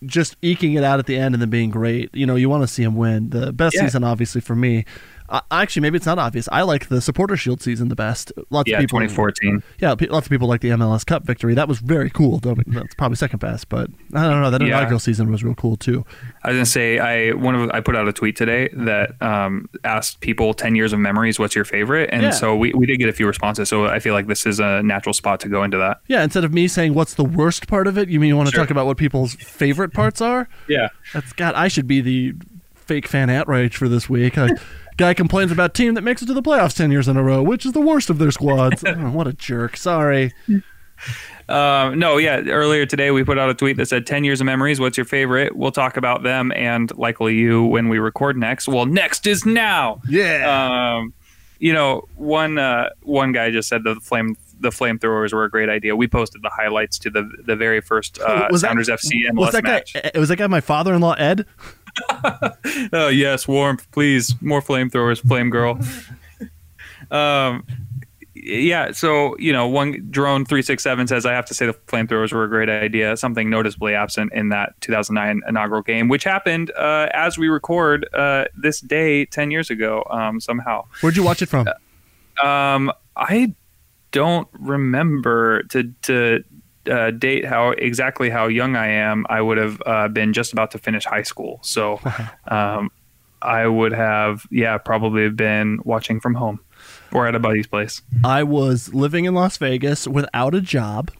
just 0.06 0.36
eking 0.42 0.74
it 0.74 0.84
out 0.84 0.98
at 0.98 1.06
the 1.06 1.16
end 1.16 1.34
and 1.34 1.42
then 1.42 1.50
being 1.50 1.70
great. 1.70 2.10
You 2.14 2.26
know, 2.26 2.36
you 2.36 2.48
want 2.48 2.62
to 2.62 2.68
see 2.68 2.82
him 2.82 2.94
win. 2.94 3.30
The 3.30 3.52
best 3.52 3.74
Yeah. 3.74 3.82
season, 3.86 4.04
obviously, 4.04 4.40
for 4.40 4.54
me. 4.54 4.84
Uh, 5.28 5.40
actually, 5.50 5.80
maybe 5.80 5.96
it's 5.96 6.04
not 6.06 6.18
obvious. 6.18 6.48
I 6.52 6.62
like 6.62 6.88
the 6.88 7.00
Supporter 7.00 7.36
Shield 7.36 7.62
season 7.62 7.88
the 7.88 7.96
best. 7.96 8.30
Lots 8.50 8.68
Yeah, 8.68 8.76
of 8.76 8.82
people 8.82 8.98
2014. 9.00 9.62
yeah, 9.80 9.94
pe- 9.94 10.06
lots 10.08 10.26
of 10.26 10.30
people 10.30 10.46
like 10.48 10.60
the 10.60 10.68
MLS 10.70 11.04
Cup 11.06 11.24
victory. 11.24 11.54
That 11.54 11.66
was 11.66 11.78
very 11.78 12.10
cool. 12.10 12.38
Don't- 12.40 12.62
That's 12.70 12.94
probably 12.94 13.16
second 13.16 13.38
best, 13.38 13.68
but 13.70 13.88
I 14.14 14.24
don't 14.28 14.42
know. 14.42 14.50
That 14.50 14.60
Yeah. 14.60 14.68
inaugural 14.78 14.98
season 15.00 15.30
was 15.30 15.42
real 15.42 15.54
cool 15.54 15.76
too. 15.76 16.04
I 16.42 16.48
was 16.48 16.56
gonna 16.56 16.66
say 16.66 16.98
I 16.98 17.30
one 17.32 17.54
of 17.54 17.70
I 17.70 17.80
put 17.80 17.96
out 17.96 18.06
a 18.06 18.12
tweet 18.12 18.36
today 18.36 18.68
that 18.74 19.20
um, 19.22 19.68
asked 19.82 20.20
people 20.20 20.52
ten 20.52 20.74
years 20.76 20.92
of 20.92 20.98
memories, 21.00 21.38
what's 21.38 21.54
your 21.54 21.64
favorite? 21.64 22.10
And 22.12 22.22
Yeah. 22.24 22.30
so 22.30 22.54
we, 22.54 22.72
we 22.74 22.84
did 22.84 22.98
get 22.98 23.08
a 23.08 23.12
few 23.12 23.26
responses. 23.26 23.68
So 23.70 23.86
I 23.86 24.00
feel 24.00 24.12
like 24.14 24.26
this 24.26 24.44
is 24.44 24.60
a 24.60 24.82
natural 24.82 25.14
spot 25.14 25.40
to 25.40 25.48
go 25.48 25.62
into 25.64 25.78
that. 25.78 26.00
Yeah, 26.06 26.22
instead 26.22 26.44
of 26.44 26.52
me 26.52 26.68
saying 26.68 26.92
what's 26.94 27.14
the 27.14 27.24
worst 27.24 27.66
part 27.66 27.86
of 27.86 27.96
it, 27.96 28.08
you 28.10 28.20
mean 28.20 28.28
you 28.28 28.36
want 28.36 28.48
to 28.50 28.54
Sure. 28.54 28.62
talk 28.64 28.70
about 28.70 28.84
what 28.86 28.98
people's 28.98 29.34
favorite 29.36 29.94
parts 29.94 30.20
are? 30.20 30.48
Yeah. 30.68 30.88
That's 31.14 31.32
God. 31.32 31.54
I 31.54 31.68
should 31.68 31.86
be 31.86 32.02
the 32.02 32.34
fake 32.74 33.08
fan 33.08 33.30
outrage 33.30 33.76
for 33.78 33.88
this 33.88 34.10
week. 34.10 34.36
Guy 34.96 35.14
complains 35.14 35.50
about 35.52 35.74
team 35.74 35.94
that 35.94 36.02
makes 36.02 36.22
it 36.22 36.26
to 36.26 36.34
the 36.34 36.42
playoffs 36.42 36.74
ten 36.74 36.90
years 36.90 37.08
in 37.08 37.16
a 37.16 37.22
row, 37.22 37.42
which 37.42 37.64
is 37.66 37.72
the 37.72 37.80
worst 37.80 38.10
of 38.10 38.18
their 38.18 38.30
squads. 38.30 38.82
Oh, 38.96 39.10
what 39.10 39.26
a 39.26 39.32
jerk. 39.32 39.76
Sorry. 39.76 40.32
Um, 41.48 41.98
no, 41.98 42.16
yeah. 42.16 42.36
Earlier 42.40 42.86
today, 42.86 43.10
we 43.10 43.22
put 43.24 43.38
out 43.38 43.50
a 43.50 43.54
tweet 43.54 43.76
that 43.76 43.86
said 43.86 44.06
10 44.06 44.24
years 44.24 44.40
of 44.40 44.46
memories. 44.46 44.80
What's 44.80 44.96
your 44.96 45.04
favorite? 45.04 45.54
We'll 45.54 45.72
talk 45.72 45.96
about 45.98 46.22
them 46.22 46.52
and 46.52 46.94
likely 46.96 47.34
you 47.34 47.64
when 47.64 47.88
we 47.88 47.98
record 47.98 48.36
next. 48.38 48.66
Well, 48.68 48.86
next 48.86 49.26
is 49.26 49.44
now. 49.44 50.00
Yeah. 50.08 50.94
Um, 50.96 51.12
you 51.58 51.72
know, 51.74 52.08
one 52.16 52.58
uh, 52.58 52.90
one 53.02 53.32
guy 53.32 53.50
just 53.50 53.68
said 53.68 53.84
the 53.84 53.96
flame 53.96 54.36
the 54.60 54.70
flamethrowers 54.70 55.32
were 55.32 55.44
a 55.44 55.50
great 55.50 55.68
idea. 55.68 55.94
We 55.96 56.06
posted 56.08 56.42
the 56.42 56.50
highlights 56.50 56.98
to 57.00 57.10
the 57.10 57.28
the 57.44 57.56
very 57.56 57.80
first 57.80 58.18
uh, 58.20 58.48
Was 58.50 58.62
that- 58.62 58.68
Sounders 58.68 58.88
FC 58.88 59.12
MLS 59.30 59.34
was 59.36 59.52
that 59.52 59.64
match. 59.64 59.92
guy? 59.94 60.10
Was 60.18 60.28
that 60.30 60.36
guy 60.36 60.46
my 60.46 60.60
father-in-law 60.60 61.14
Ed? 61.14 61.44
Oh 62.92 63.08
yes, 63.08 63.46
warmth, 63.48 63.90
please. 63.92 64.34
More 64.42 64.60
flamethrowers, 64.62 65.20
flame 65.26 65.50
girl. 65.50 65.78
um, 67.10 67.64
yeah. 68.34 68.92
So 68.92 69.36
you 69.38 69.52
know, 69.52 69.66
one 69.68 70.06
drone 70.10 70.44
three 70.44 70.62
six 70.62 70.82
seven 70.82 71.06
says 71.06 71.24
I 71.24 71.32
have 71.32 71.46
to 71.46 71.54
say 71.54 71.66
the 71.66 71.72
flamethrowers 71.72 72.32
were 72.32 72.44
a 72.44 72.48
great 72.48 72.68
idea. 72.68 73.16
Something 73.16 73.48
noticeably 73.50 73.94
absent 73.94 74.32
in 74.32 74.48
that 74.50 74.74
2009 74.80 75.42
inaugural 75.48 75.82
game, 75.82 76.08
which 76.08 76.24
happened 76.24 76.70
uh, 76.72 77.08
as 77.14 77.38
we 77.38 77.48
record 77.48 78.08
uh, 78.14 78.44
this 78.56 78.80
day 78.80 79.24
ten 79.26 79.50
years 79.50 79.70
ago. 79.70 80.04
Um, 80.10 80.40
somehow, 80.40 80.84
Where'd 81.00 81.16
you 81.16 81.22
watch 81.24 81.42
it 81.42 81.46
from? 81.48 81.68
um, 82.42 82.92
I 83.16 83.54
don't 84.10 84.48
remember 84.52 85.62
to 85.64 85.92
to. 86.02 86.44
Uh, 86.90 87.10
date 87.10 87.44
how 87.44 87.70
exactly 87.70 88.28
how 88.28 88.46
young 88.46 88.76
I 88.76 88.88
am, 88.88 89.24
I 89.30 89.40
would 89.40 89.56
have 89.58 89.82
uh, 89.86 90.08
been 90.08 90.32
just 90.32 90.52
about 90.52 90.70
to 90.72 90.78
finish 90.78 91.04
high 91.04 91.22
school. 91.22 91.60
So, 91.62 92.00
um, 92.48 92.90
I 93.40 93.66
would 93.66 93.92
have, 93.92 94.46
yeah, 94.50 94.78
probably 94.78 95.28
been 95.30 95.78
watching 95.84 96.18
from 96.18 96.34
home 96.34 96.60
or 97.12 97.26
at 97.26 97.34
a 97.34 97.38
buddy's 97.38 97.66
place. 97.66 98.02
I 98.24 98.42
was 98.42 98.92
living 98.94 99.26
in 99.26 99.34
Las 99.34 99.56
Vegas 99.58 100.08
without 100.08 100.54
a 100.54 100.60
job. 100.60 101.10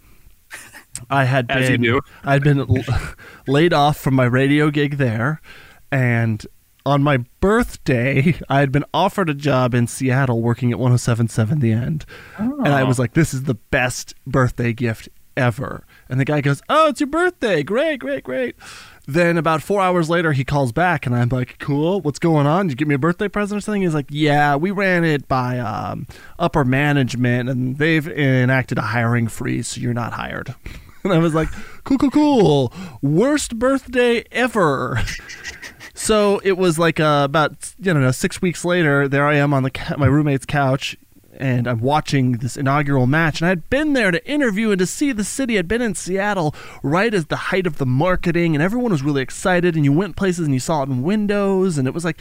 I 1.11 1.25
had 1.25 1.51
As 1.51 1.69
you 1.69 1.79
been 1.79 1.83
do. 1.83 2.01
I'd 2.25 2.43
been 2.43 2.67
laid 3.47 3.73
off 3.73 3.99
from 3.99 4.15
my 4.15 4.25
radio 4.25 4.71
gig 4.71 4.97
there, 4.97 5.41
and 5.91 6.47
on 6.87 7.03
my 7.03 7.19
birthday, 7.41 8.39
I 8.49 8.61
had 8.61 8.71
been 8.71 8.85
offered 8.95 9.29
a 9.29 9.35
job 9.35 9.75
in 9.75 9.87
Seattle 9.87 10.41
working 10.41 10.71
at 10.71 10.79
1077 10.79 11.61
The 11.61 11.73
End, 11.73 12.07
and 12.39 12.69
I 12.69 12.85
was 12.85 12.99
like, 12.99 13.15
"This 13.15 13.35
is 13.35 13.45
the 13.45 13.55
best 13.55 14.15
birthday 14.27 14.73
gift 14.73 15.09
ever." 15.37 15.85
And 16.09 16.19
the 16.21 16.25
guy 16.25 16.41
goes, 16.41 16.63
"Oh, 16.69 16.89
it's 16.89 17.01
your 17.01 17.09
birthday! 17.09 17.63
Great, 17.63 18.01
great, 18.01 18.25
great." 18.25 18.57
Then 19.07 19.37
about 19.37 19.63
four 19.63 19.81
hours 19.83 20.09
later, 20.09 20.33
he 20.33 20.45
calls 20.45 20.73
back, 20.73 21.07
and 21.07 21.15
I'm 21.15 21.29
like, 21.29 21.59
"Cool, 21.59 22.01
what's 22.01 22.19
going 22.19 22.47
on? 22.47 22.67
Did 22.67 22.73
you 22.73 22.77
give 22.77 22.89
me 22.89 22.95
a 22.95 22.99
birthday 22.99 23.29
present 23.29 23.59
or 23.59 23.61
something?" 23.61 23.83
He's 23.83 23.95
like, 23.95 24.07
"Yeah, 24.11 24.57
we 24.57 24.71
ran 24.71 25.05
it 25.05 25.29
by 25.29 25.59
um, 25.59 26.07
upper 26.39 26.65
management, 26.65 27.49
and 27.51 27.77
they've 27.79 28.09
enacted 28.09 28.79
a 28.79 28.83
hiring 28.83 29.29
freeze, 29.29 29.69
so 29.69 29.81
you're 29.81 29.95
not 29.95 30.13
hired." 30.13 30.55
And 31.05 31.13
I 31.13 31.19
was 31.19 31.35
like, 31.35 31.51
"Cool, 31.85 31.99
cool, 31.99 32.11
cool! 32.11 32.73
Worst 33.03 33.59
birthday 33.59 34.25
ever." 34.33 34.99
So 35.97 36.41
it 36.43 36.59
was 36.59 36.77
like 36.79 36.99
uh, 36.99 37.23
about 37.25 37.73
you 37.79 37.95
know 37.95 38.11
six 38.11 38.43
weeks 38.43 38.65
later. 38.65 39.07
There 39.07 39.27
I 39.27 39.37
am 39.37 39.55
on 39.55 39.63
the 39.63 39.71
ca- 39.71 39.97
my 39.97 40.07
roommate's 40.07 40.45
couch, 40.45 40.97
and 41.39 41.67
I'm 41.67 41.81
watching 41.81 42.33
this 42.33 42.57
inaugural 42.57 43.07
match. 43.07 43.41
And 43.41 43.47
I 43.47 43.51
had 43.51 43.69
been 43.71 43.93
there 43.93 44.11
to 44.11 44.31
interview 44.31 44.71
and 44.71 44.79
to 44.79 44.87
see 44.87 45.13
the 45.13 45.25
city. 45.25 45.59
I'd 45.59 45.69
been 45.69 45.83
in 45.83 45.95
Seattle 45.95 46.55
right 46.83 47.13
as 47.13 47.27
the 47.27 47.37
height 47.37 47.67
of 47.67 47.79
the 47.79 47.87
marketing, 47.87 48.55
and 48.55 48.63
everyone 48.63 48.93
was 48.93 49.03
really 49.03 49.23
excited. 49.23 49.77
And 49.77 49.85
you 49.85 49.93
went 49.93 50.17
places 50.17 50.47
and 50.47 50.55
you 50.55 50.61
saw 50.61 50.83
it 50.83 50.89
in 50.89 51.03
windows, 51.03 51.79
and 51.79 51.89
it 51.89 51.95
was 51.95 52.05
like 52.05 52.21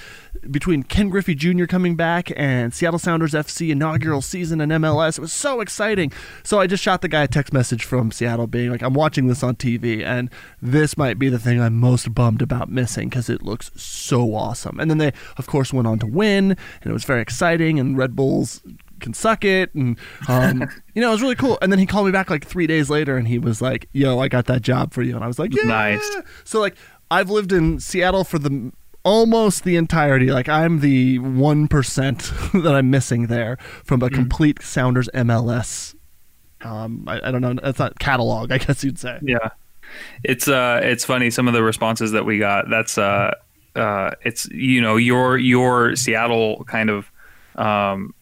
between 0.50 0.84
Ken 0.84 1.10
Griffey 1.10 1.36
Jr. 1.36 1.66
coming 1.66 1.96
back 1.96 2.32
and 2.36 2.74
Seattle 2.74 3.00
Sounders 3.00 3.34
FC 3.34 3.70
inaugural 3.72 4.22
season 4.22 4.62
in 4.62 4.70
MLS. 4.70 5.18
It 5.18 5.22
was 5.22 5.34
so 5.34 5.62
exciting. 5.62 6.12
So 6.44 6.60
I 6.60 6.68
just 6.68 6.84
shot 6.84 7.02
the 7.02 7.08
guy 7.08 7.24
a 7.24 7.28
text 7.28 7.54
message 7.54 7.84
from 7.84 8.12
Seattle, 8.12 8.48
being 8.48 8.72
like, 8.72 8.82
"I'm 8.82 8.94
watching 8.94 9.28
this 9.28 9.44
on 9.44 9.56
TV, 9.56 10.04
and 10.04 10.30
this 10.62 10.98
might 10.98 11.20
be 11.20 11.30
the 11.30 11.40
thing 11.40 11.62
I'm 11.62 11.80
most 11.80 12.14
bummed 12.14 12.42
about 12.42 12.70
missing 12.70 13.10
because 13.10 13.30
it 13.30 13.44
looks 13.44 13.72
so 13.76 14.36
awesome." 14.36 14.80
And 14.80 14.90
then 14.90 14.98
they, 14.98 15.14
of 15.38 15.48
course, 15.48 15.72
went 15.72 15.88
on 15.88 16.00
to 16.00 16.08
win, 16.08 16.52
and 16.52 16.90
it 16.90 16.94
was 16.94 17.04
very 17.04 17.22
exciting. 17.22 17.80
And 17.80 17.98
Red 17.98 18.16
Bulls 18.16 18.62
can 19.04 19.14
suck 19.14 19.46
it 19.46 19.74
and 19.76 19.98
um, 20.28 20.62
you 20.96 21.02
know 21.02 21.10
it 21.10 21.12
was 21.12 21.22
really 21.22 21.36
cool. 21.36 21.58
And 21.62 21.72
then 21.72 21.80
he 21.80 21.86
called 21.86 22.06
me 22.06 22.12
back 22.12 22.30
like 22.30 22.46
three 22.46 22.68
days 22.68 22.90
later 22.90 23.18
and 23.18 23.28
he 23.28 23.38
was 23.38 23.62
like 23.62 23.88
yo 23.94 24.20
i 24.20 24.28
got 24.28 24.46
that 24.46 24.62
job 24.62 24.94
for 24.94 25.02
you 25.04 25.16
and 25.16 25.24
i 25.24 25.28
was 25.28 25.40
like 25.40 25.54
yeah. 25.54 25.64
Nice. 25.64 26.18
so 26.44 26.60
like 26.60 26.76
i've 27.12 27.30
lived 27.30 27.52
in 27.52 27.80
seattle 27.80 28.24
for 28.24 28.40
the 28.40 28.72
almost 29.06 29.66
the 29.66 29.76
entirety. 29.76 30.32
Like 30.32 30.48
i'm 30.48 30.80
the 30.80 31.20
1% 31.20 32.64
that 32.64 32.76
i'm 32.76 32.90
missing 32.90 33.28
there 33.28 33.58
from 33.84 34.02
a 34.02 34.10
complete 34.10 34.62
sounders 34.62 35.10
mls 35.14 35.96
um, 36.62 37.04
I, 37.08 37.28
I 37.28 37.32
don't 37.32 37.42
know 37.42 37.54
that's 37.54 37.80
not 37.80 38.00
catalog 38.00 38.52
i 38.52 38.58
guess 38.58 38.84
you'd 38.84 38.98
say. 38.98 39.20
Yeah, 39.22 39.50
it's 40.24 40.48
uh, 40.48 40.80
it's 40.84 41.06
funny 41.06 41.30
some 41.30 41.48
of 41.48 41.54
the 41.54 41.64
responses 41.64 42.12
that 42.12 42.26
we 42.26 42.40
got. 42.40 42.70
That's 42.70 42.98
uh, 42.98 43.34
uh, 43.76 44.12
it's 44.24 44.48
you 44.50 44.82
know 44.82 44.98
your 44.98 45.38
your 45.38 45.96
Seattle 45.96 46.64
kind 46.66 46.90
of 46.90 47.12
um, 47.56 48.14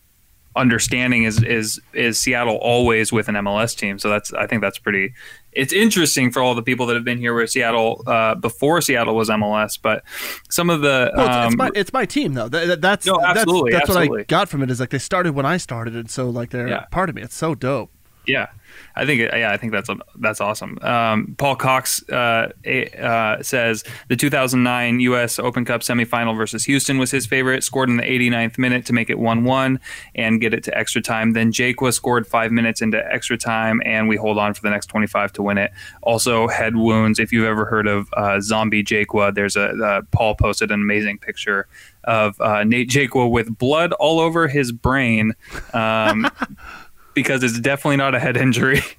understanding 0.56 1.24
is 1.24 1.42
is 1.44 1.80
is 1.94 2.20
Seattle 2.20 2.58
always 2.58 3.12
with 3.12 3.28
an 3.30 3.36
MLS 3.36 3.76
team. 3.78 3.98
So 4.00 4.10
that's 4.10 4.34
I 4.34 4.48
think 4.48 4.62
that's 4.62 4.78
pretty. 4.80 5.14
It's 5.54 5.74
interesting 5.74 6.32
for 6.32 6.42
all 6.42 6.56
the 6.56 6.62
people 6.64 6.86
that 6.88 6.94
have 6.96 7.04
been 7.04 7.18
here 7.18 7.34
with 7.34 7.50
Seattle 7.50 8.04
uh, 8.08 8.36
before 8.36 8.80
Seattle 8.82 9.16
was 9.16 9.30
MLS, 9.30 9.78
but 9.82 10.04
some 10.50 10.70
of 10.70 10.82
the 10.82 11.12
Well, 11.16 11.26
it's, 11.28 11.36
it's 11.36 11.54
um, 11.54 11.58
my 11.58 11.70
it's 11.76 11.94
my 11.94 12.06
team 12.06 12.34
though. 12.34 12.48
That, 12.48 12.68
that- 12.68 12.82
that's 12.82 13.06
No, 13.06 13.20
that's, 13.20 13.40
absolutely, 13.40 13.72
that's 13.74 13.90
what 13.90 13.98
I 13.98 14.24
got 14.24 14.48
from 14.50 14.64
it. 14.64 14.72
Is 14.72 14.80
like 14.80 14.90
they 14.92 14.98
started 15.00 15.34
when 15.36 15.46
I 15.46 15.58
started, 15.58 15.96
and 15.96 16.10
so 16.10 16.30
like 16.30 16.50
they're 16.52 16.68
Yeah. 16.70 16.86
part 16.92 17.10
of 17.10 17.16
me. 17.16 17.22
It's 17.22 17.36
so 17.36 17.54
dope. 17.56 17.92
Yeah, 18.28 18.48
I 18.96 19.06
think 19.06 19.22
yeah, 19.22 19.52
I 19.52 19.58
think 19.58 19.72
that's 19.72 19.90
that's 20.20 20.42
awesome. 20.42 20.78
Um, 20.82 21.36
Paul 21.38 21.56
Cox 21.56 22.08
uh, 22.10 22.52
uh, 23.00 23.42
says 23.42 23.84
the 24.10 24.16
2009 24.16 25.00
U.S. 25.02 25.40
Open 25.40 25.66
Cup 25.66 25.82
semifinal 25.82 26.36
versus 26.36 26.66
Houston 26.66 26.98
was 26.98 27.12
his 27.12 27.26
favorite. 27.26 27.64
Scored 27.64 27.90
in 27.90 27.98
the 27.98 28.04
89th 28.04 28.58
minute 28.58 28.86
to 28.88 28.94
make 28.94 29.10
it 29.10 29.18
1-1 29.18 29.80
and 30.16 30.42
get 30.42 30.54
it 30.54 30.64
to 30.66 30.78
extra 30.78 31.02
time. 31.02 31.34
Then 31.34 31.52
Jake 31.52 31.78
scored 31.92 32.28
five 32.28 32.52
minutes 32.52 32.82
into 32.82 33.04
extra 33.12 33.38
time, 33.38 33.82
and 33.86 34.08
we 34.08 34.18
hold 34.18 34.38
on 34.38 34.54
for 34.54 34.62
the 34.62 34.70
next 34.70 34.88
25 34.88 35.34
to 35.34 35.44
win 35.44 35.58
it. 35.58 35.72
Also, 36.02 36.48
head 36.48 36.76
wounds. 36.76 37.18
If 37.18 37.32
you've 37.32 37.46
ever 37.46 37.66
heard 37.66 37.88
of 37.88 38.10
uh, 38.14 38.40
Zombie 38.42 38.84
Jaqua, 38.84 39.34
there's 39.34 39.56
a 39.56 39.70
uh, 39.70 40.02
Paul 40.12 40.36
posted 40.36 40.72
an 40.72 40.82
amazing 40.82 41.18
picture 41.18 41.68
of 42.04 42.40
uh, 42.42 42.64
Nate 42.64 42.90
Jaqua 42.90 43.30
with 43.30 43.58
blood 43.58 43.94
all 43.94 44.20
over 44.20 44.48
his 44.48 44.72
brain. 44.72 45.34
Um, 45.74 46.30
because 47.14 47.44
it's 47.44 47.60
definitely 47.60 47.98
not 47.98 48.16
a 48.16 48.20
head 48.20 48.38
injury. 48.38 48.82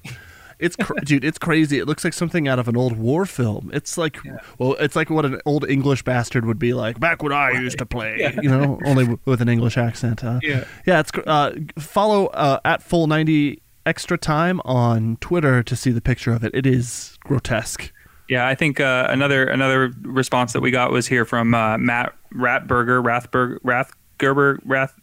It's 0.59 0.77
cr- 0.77 0.93
dude, 1.03 1.25
it's 1.25 1.39
crazy. 1.39 1.77
It 1.79 1.87
looks 1.87 2.05
like 2.05 2.13
something 2.13 2.47
out 2.47 2.57
of 2.57 2.69
an 2.69 2.77
old 2.77 2.95
war 2.95 3.25
film. 3.25 3.69
It's 3.73 3.97
like, 3.97 4.17
well, 4.59 4.75
it's 4.79 4.95
like 4.95 5.09
what 5.09 5.25
an 5.25 5.41
old 5.45 5.67
English 5.69 6.03
bastard 6.03 6.45
would 6.45 6.59
be 6.59 6.73
like 6.73 7.01
back 7.01 7.21
when 7.21 7.33
I 7.33 7.49
used 7.51 7.79
to 7.79 7.85
play. 7.85 8.31
You 8.41 8.49
know, 8.49 8.79
only 8.85 9.03
w- 9.03 9.19
with 9.25 9.41
an 9.41 9.49
English 9.49 9.77
accent. 9.77 10.23
Uh, 10.23 10.39
Yeah. 10.41 10.63
yeah. 10.85 11.01
It's 11.01 11.11
cr- 11.11 11.21
uh, 11.25 11.51
follow 11.77 12.27
uh, 12.27 12.59
at 12.63 12.81
full 12.81 13.07
ninety 13.07 13.61
extra 13.85 14.17
time 14.17 14.61
on 14.63 15.17
Twitter 15.19 15.63
to 15.63 15.75
see 15.75 15.91
the 15.91 16.01
picture 16.01 16.31
of 16.31 16.45
it. 16.45 16.51
It 16.53 16.65
is 16.65 17.17
grotesque. 17.25 17.91
yeah, 18.29 18.47
I 18.47 18.55
think 18.55 18.79
uh, 18.79 19.07
another 19.09 19.45
another 19.47 19.91
response 20.03 20.53
that 20.53 20.61
we 20.61 20.71
got 20.71 20.91
was 20.91 21.07
here 21.07 21.25
from 21.25 21.53
uh, 21.53 21.77
Matt 21.77 22.13
Ratberger, 22.33 23.03
Rathberg, 23.03 23.57
Rathgerber, 23.65 24.59
Rath, 24.63 24.93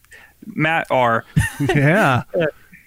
Matt 0.47 0.87
R. 0.91 1.25
yeah. 1.61 2.23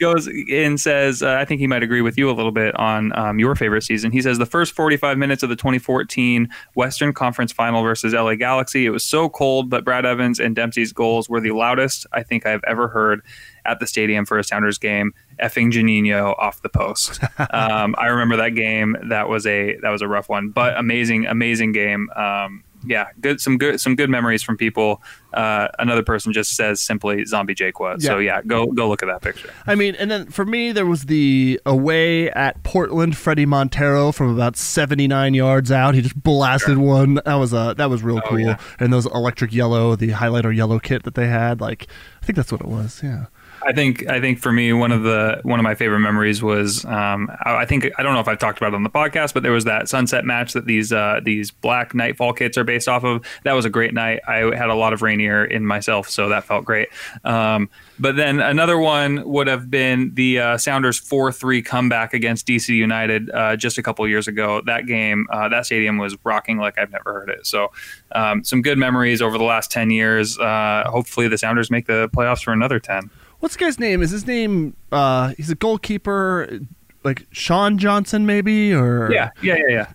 Goes 0.03 0.27
and 0.27 0.79
says, 0.79 1.23
uh, 1.23 1.37
I 1.39 1.45
think 1.45 1.61
he 1.61 1.67
might 1.67 1.81
agree 1.81 2.01
with 2.01 2.17
you 2.17 2.29
a 2.29 2.33
little 2.33 2.51
bit 2.51 2.75
on 2.75 3.17
um, 3.17 3.39
your 3.39 3.55
favorite 3.55 3.83
season. 3.83 4.11
He 4.11 4.21
says 4.21 4.37
the 4.37 4.45
first 4.45 4.73
45 4.73 5.17
minutes 5.17 5.43
of 5.43 5.49
the 5.49 5.55
2014 5.55 6.49
Western 6.75 7.13
Conference 7.13 7.53
Final 7.53 7.83
versus 7.83 8.13
LA 8.13 8.35
Galaxy, 8.35 8.85
it 8.85 8.89
was 8.89 9.03
so 9.03 9.29
cold, 9.29 9.69
but 9.69 9.85
Brad 9.85 10.05
Evans 10.05 10.39
and 10.41 10.55
Dempsey's 10.55 10.91
goals 10.91 11.29
were 11.29 11.39
the 11.39 11.51
loudest 11.51 12.05
I 12.11 12.21
think 12.21 12.45
I've 12.45 12.63
ever 12.65 12.89
heard 12.89 13.21
at 13.63 13.79
the 13.79 13.87
stadium 13.87 14.25
for 14.25 14.37
a 14.37 14.43
Sounders 14.43 14.77
game. 14.77 15.13
Effing 15.41 15.71
Juninho 15.71 16.37
off 16.37 16.61
the 16.61 16.69
post. 16.69 17.23
um, 17.51 17.95
I 17.97 18.07
remember 18.07 18.35
that 18.35 18.55
game. 18.55 18.97
That 19.09 19.29
was 19.29 19.47
a 19.47 19.77
that 19.77 19.89
was 19.89 20.01
a 20.01 20.07
rough 20.07 20.27
one, 20.27 20.49
but 20.49 20.77
amazing, 20.77 21.27
amazing 21.27 21.71
game. 21.71 22.09
Um, 22.15 22.63
yeah, 22.85 23.07
good 23.21 23.39
some 23.41 23.57
good 23.57 23.79
some 23.81 23.95
good 23.95 24.09
memories 24.09 24.43
from 24.43 24.57
people. 24.57 25.01
Uh, 25.33 25.67
another 25.79 26.03
person 26.03 26.31
just 26.33 26.55
says 26.55 26.79
simply 26.81 27.25
"Zombie 27.25 27.55
Jaqua." 27.55 28.01
So 28.01 28.19
Yeah. 28.19 28.35
yeah, 28.37 28.41
go 28.45 28.67
go 28.67 28.87
look 28.87 29.01
at 29.01 29.07
that 29.07 29.21
picture. 29.21 29.49
I 29.65 29.75
mean, 29.75 29.95
and 29.95 30.11
then 30.11 30.27
for 30.27 30.45
me, 30.45 30.71
there 30.71 30.85
was 30.85 31.05
the 31.05 31.59
away 31.65 32.29
at 32.31 32.61
Portland, 32.63 33.13
Fredy 33.13 33.45
Montero 33.47 34.11
from 34.11 34.33
about 34.33 34.55
seventy 34.57 35.07
nine 35.07 35.33
yards 35.33 35.71
out. 35.71 35.95
He 35.95 36.01
just 36.01 36.21
blasted 36.21 36.77
one. 36.77 37.15
That 37.25 37.35
was 37.35 37.53
uh, 37.53 37.73
that 37.75 37.89
was 37.89 38.03
real 38.03 38.17
Oh, 38.23 38.27
cool. 38.29 38.39
yeah. 38.39 38.57
And 38.79 38.93
those 38.93 39.05
electric 39.07 39.53
yellow, 39.53 39.95
the 39.95 40.09
highlighter 40.09 40.55
yellow 40.55 40.77
kit 40.79 41.03
that 41.03 41.15
they 41.15 41.27
had, 41.27 41.61
like 41.61 41.87
I 42.21 42.25
think 42.25 42.35
that's 42.35 42.51
what 42.51 42.61
it 42.61 42.67
was. 42.67 43.01
Yeah. 43.03 43.25
I 43.65 43.73
think 43.73 44.07
I 44.07 44.19
think 44.19 44.39
for 44.39 44.51
me 44.51 44.73
one 44.73 44.91
of 44.91 45.03
the 45.03 45.39
one 45.43 45.59
of 45.59 45.63
my 45.63 45.75
favorite 45.75 45.99
memories 45.99 46.43
was 46.43 46.83
um, 46.85 47.31
I, 47.45 47.65
think 47.65 47.89
I 47.97 48.03
don't 48.03 48.13
know 48.13 48.19
if 48.19 48.27
I've 48.27 48.39
talked 48.39 48.57
about 48.57 48.73
it 48.73 48.75
on 48.75 48.83
the 48.83 48.89
podcast, 48.89 49.33
but 49.33 49.43
there 49.43 49.51
was 49.51 49.65
that 49.65 49.87
sunset 49.89 50.25
match 50.25 50.53
that 50.53 50.65
these 50.65 50.91
uh, 50.91 51.19
these 51.23 51.51
black 51.51 51.93
nightfall 51.93 52.33
kits 52.33 52.57
are 52.57 52.63
based 52.63 52.87
off 52.87 53.03
of. 53.03 53.25
That 53.43 53.53
was 53.53 53.65
a 53.65 53.69
great 53.69 53.93
night. 53.93 54.19
I 54.27 54.55
had 54.55 54.69
a 54.69 54.75
lot 54.75 54.93
of 54.93 55.01
Rainier 55.01 55.45
in 55.45 55.65
myself, 55.65 56.09
so 56.09 56.29
that 56.29 56.43
felt 56.43 56.65
great. 56.65 56.89
Um, 57.23 57.69
but 57.99 58.15
then 58.15 58.39
another 58.39 58.77
one 58.77 59.27
would 59.27 59.47
have 59.47 59.69
been 59.69 60.13
the 60.15 60.39
uh, 60.39 60.57
Sounders 60.57 60.97
four 60.97 61.31
three 61.31 61.61
comeback 61.61 62.13
against 62.13 62.47
DC 62.47 62.69
United 62.69 63.29
uh, 63.31 63.55
just 63.55 63.77
a 63.77 63.83
couple 63.83 64.07
years 64.07 64.27
ago. 64.27 64.61
That 64.65 64.85
game, 64.85 65.27
uh, 65.31 65.49
that 65.49 65.65
stadium 65.65 65.97
was 65.97 66.17
rocking 66.23 66.57
like 66.57 66.77
I've 66.77 66.91
never 66.91 67.13
heard 67.13 67.29
it. 67.29 67.45
So 67.45 67.71
um, 68.13 68.43
some 68.43 68.61
good 68.61 68.77
memories 68.77 69.21
over 69.21 69.37
the 69.37 69.43
last 69.43 69.71
ten 69.71 69.89
years. 69.89 70.37
Uh, 70.37 70.83
hopefully 70.87 71.27
the 71.27 71.37
Sounders 71.37 71.71
make 71.71 71.87
the 71.87 72.09
playoffs 72.09 72.43
for 72.43 72.51
another 72.51 72.79
ten. 72.79 73.09
What's 73.43 73.57
the 73.57 73.65
guy's 73.65 73.77
name? 73.77 74.01
Is 74.01 74.11
his 74.11 74.25
name? 74.25 74.73
Uh, 74.89 75.33
he's 75.35 75.49
a 75.49 75.55
goalkeeper, 75.55 76.61
like 77.03 77.27
Sean 77.31 77.77
Johnson, 77.77 78.25
maybe, 78.25 78.73
or 78.73 79.11
Yeah, 79.11 79.31
yeah, 79.41 79.57
yeah, 79.57 79.69
yeah. 79.69 79.93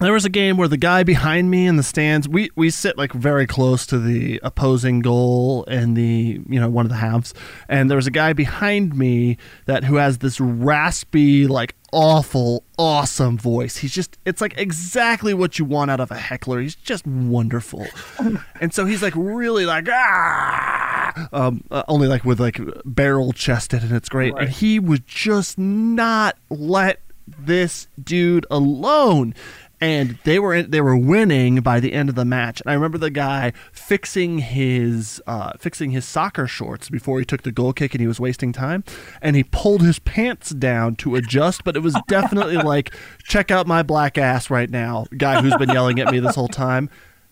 There 0.00 0.12
was 0.12 0.24
a 0.24 0.30
game 0.30 0.56
where 0.56 0.68
the 0.68 0.76
guy 0.76 1.02
behind 1.02 1.50
me 1.50 1.66
in 1.66 1.76
the 1.76 1.82
stands, 1.82 2.28
we, 2.28 2.50
we 2.54 2.70
sit 2.70 2.96
like 2.96 3.12
very 3.12 3.48
close 3.48 3.84
to 3.86 3.98
the 3.98 4.38
opposing 4.44 5.00
goal 5.00 5.64
and 5.66 5.96
the 5.96 6.40
you 6.48 6.60
know 6.60 6.68
one 6.68 6.86
of 6.86 6.90
the 6.90 6.96
halves, 6.96 7.34
and 7.68 7.90
there 7.90 7.96
was 7.96 8.06
a 8.06 8.12
guy 8.12 8.32
behind 8.32 8.96
me 8.96 9.38
that 9.66 9.82
who 9.82 9.96
has 9.96 10.18
this 10.18 10.38
raspy 10.38 11.48
like 11.48 11.74
awful 11.92 12.62
awesome 12.78 13.36
voice. 13.36 13.78
He's 13.78 13.92
just 13.92 14.18
it's 14.24 14.40
like 14.40 14.56
exactly 14.56 15.34
what 15.34 15.58
you 15.58 15.64
want 15.64 15.90
out 15.90 15.98
of 15.98 16.12
a 16.12 16.16
heckler. 16.16 16.60
He's 16.60 16.76
just 16.76 17.04
wonderful, 17.04 17.84
and 18.60 18.72
so 18.72 18.84
he's 18.84 19.02
like 19.02 19.14
really 19.16 19.66
like 19.66 19.88
ah, 19.90 21.28
um, 21.32 21.64
uh, 21.72 21.82
only 21.88 22.06
like 22.06 22.24
with 22.24 22.38
like 22.38 22.60
barrel 22.84 23.32
chested, 23.32 23.82
and 23.82 23.90
it's 23.90 24.08
great. 24.08 24.32
Right. 24.34 24.44
And 24.44 24.52
he 24.52 24.78
would 24.78 25.08
just 25.08 25.58
not 25.58 26.38
let 26.50 27.00
this 27.26 27.88
dude 28.02 28.46
alone 28.50 29.34
and 29.80 30.18
they 30.24 30.38
were 30.38 30.62
they 30.62 30.80
were 30.80 30.96
winning 30.96 31.56
by 31.56 31.80
the 31.80 31.92
end 31.92 32.08
of 32.08 32.14
the 32.14 32.24
match. 32.24 32.60
And 32.60 32.70
I 32.70 32.74
remember 32.74 32.98
the 32.98 33.10
guy 33.10 33.52
fixing 33.72 34.38
his 34.38 35.22
uh, 35.26 35.52
fixing 35.58 35.90
his 35.90 36.04
soccer 36.04 36.46
shorts 36.46 36.88
before 36.88 37.18
he 37.18 37.24
took 37.24 37.42
the 37.42 37.52
goal 37.52 37.72
kick, 37.72 37.94
and 37.94 38.00
he 38.00 38.06
was 38.06 38.20
wasting 38.20 38.52
time. 38.52 38.84
And 39.22 39.36
he 39.36 39.44
pulled 39.44 39.82
his 39.82 39.98
pants 39.98 40.50
down 40.50 40.96
to 40.96 41.16
adjust, 41.16 41.64
but 41.64 41.76
it 41.76 41.80
was 41.80 41.96
definitely 42.08 42.56
like, 42.56 42.94
"Check 43.24 43.50
out 43.50 43.66
my 43.66 43.82
black 43.82 44.18
ass 44.18 44.50
right 44.50 44.70
now," 44.70 45.06
guy 45.16 45.40
who's 45.40 45.56
been 45.56 45.70
yelling 45.70 46.00
at 46.00 46.10
me 46.10 46.20
this 46.20 46.34
whole 46.34 46.48
time. 46.48 46.90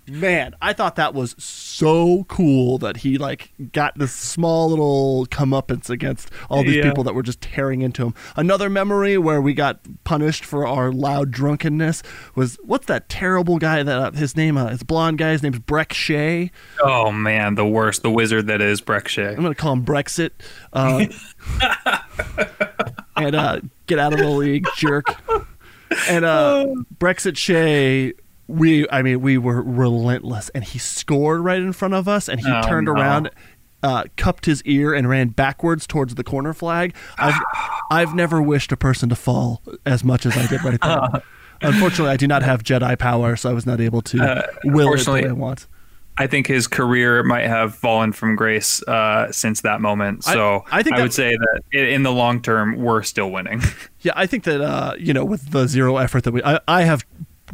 Man, 0.09 0.55
I 0.63 0.73
thought 0.73 0.97
that 0.97 1.15
was 1.15 1.35
so 1.39 2.25
cool 2.29 2.79
that 2.79 2.99
he 2.99 3.19
like 3.19 3.51
got 3.73 3.99
this 3.99 4.13
small 4.13 4.71
little 4.71 5.27
comeuppance 5.31 5.91
against 5.91 6.31
all 6.49 6.63
these 6.63 6.77
Yeah. 6.77 6.83
people 6.85 7.03
that 7.05 7.15
were 7.15 7.23
just 7.25 7.41
tearing 7.41 7.83
into 7.83 8.05
him. 8.07 8.15
Another 8.37 8.71
memory 8.71 9.19
where 9.19 9.41
we 9.41 9.53
got 9.53 9.81
punished 10.05 10.45
for 10.45 10.67
our 10.67 10.93
loud 10.93 11.31
drunkenness 11.33 12.03
was 12.37 12.57
what's 12.63 12.87
that 12.87 13.09
terrible 13.09 13.59
guy 13.59 13.83
that 13.83 13.99
uh, 13.99 14.11
his 14.13 14.37
name 14.37 14.57
uh, 14.57 14.69
his 14.69 14.83
blonde 14.85 15.19
guy 15.19 15.33
his 15.33 15.43
name's 15.43 15.59
Brek 15.59 15.93
Shea. 15.93 16.51
Oh 16.83 17.11
man, 17.11 17.57
the 17.57 17.67
worst, 17.67 18.03
the 18.03 18.11
wizard 18.11 18.47
that 18.47 18.63
is 18.63 18.81
Brek 18.81 19.09
Shea. 19.09 19.31
I'm 19.31 19.43
gonna 19.43 19.55
call 19.55 19.73
him 19.73 19.85
Brexit. 19.85 20.31
Uh, 20.73 21.07
and 23.17 23.35
uh, 23.35 23.61
get 23.87 23.99
out 23.99 24.13
of 24.13 24.19
the 24.19 24.29
league, 24.29 24.67
jerk. 24.77 25.07
And 26.09 26.25
uh, 26.25 26.67
Brexit 26.99 27.37
Shea, 27.37 28.13
we 28.49 28.88
I 28.91 29.03
mean 29.03 29.21
we 29.21 29.38
were 29.38 29.62
relentless, 29.62 30.49
and 30.50 30.62
he 30.65 30.79
scored 30.79 31.41
right 31.41 31.61
in 31.61 31.73
front 31.73 31.95
of 31.95 32.09
us, 32.09 32.29
and 32.29 32.41
he 32.41 32.47
Oh, 32.50 32.62
turned 32.62 32.87
no. 32.87 32.93
around. 32.93 33.31
Uh, 33.83 34.05
cupped 34.17 34.47
his 34.47 34.62
ear 34.65 34.93
and 34.95 35.09
ran 35.09 35.29
backwards 35.29 35.87
towards 35.87 36.15
the 36.17 36.25
corner 36.25 36.53
flag. 36.53 36.95
I've 37.19 37.41
I've 37.91 38.15
never 38.15 38.41
wished 38.43 38.73
a 38.73 38.76
person 38.76 39.09
to 39.11 39.15
fall 39.15 39.62
as 39.85 40.03
much 40.03 40.26
as 40.26 40.37
I 40.37 40.47
did 40.47 40.65
right 40.65 40.81
there. 40.81 41.23
Unfortunately, 41.62 42.11
I 42.11 42.17
do 42.17 42.26
not 42.26 42.43
have 42.43 42.62
Jedi 42.65 42.99
power, 42.99 43.37
so 43.37 43.49
I 43.50 43.53
was 43.53 43.65
not 43.67 43.81
able 43.81 44.03
to 44.03 44.45
will 44.65 44.93
it 44.95 45.05
the 45.05 45.12
way 45.12 45.29
I 45.29 45.33
want. 45.33 45.67
I 46.19 46.26
think 46.26 46.47
his 46.47 46.67
career 46.67 47.23
might 47.23 47.47
have 47.47 47.75
fallen 47.75 48.12
from 48.12 48.35
grace 48.37 48.83
uh, 48.85 49.31
since 49.31 49.61
that 49.61 49.81
moment. 49.83 50.25
So 50.25 50.65
I 50.73 50.83
think 50.83 50.97
I 50.97 51.03
would 51.03 51.12
say 51.12 51.37
that 51.37 51.61
in 51.79 52.03
the 52.03 52.12
long 52.12 52.41
term, 52.41 52.76
we're 52.76 53.03
still 53.03 53.31
winning. 53.31 53.61
Yeah, 54.00 54.12
I 54.17 54.26
think 54.26 54.45
that 54.45 54.61
uh, 54.61 54.95
you 54.99 55.12
know, 55.12 55.25
with 55.25 55.50
the 55.50 55.67
zero 55.69 55.97
effort 55.99 56.25
that 56.25 56.33
we, 56.33 56.43
I, 56.43 56.61
I 56.67 56.83
have 56.85 57.05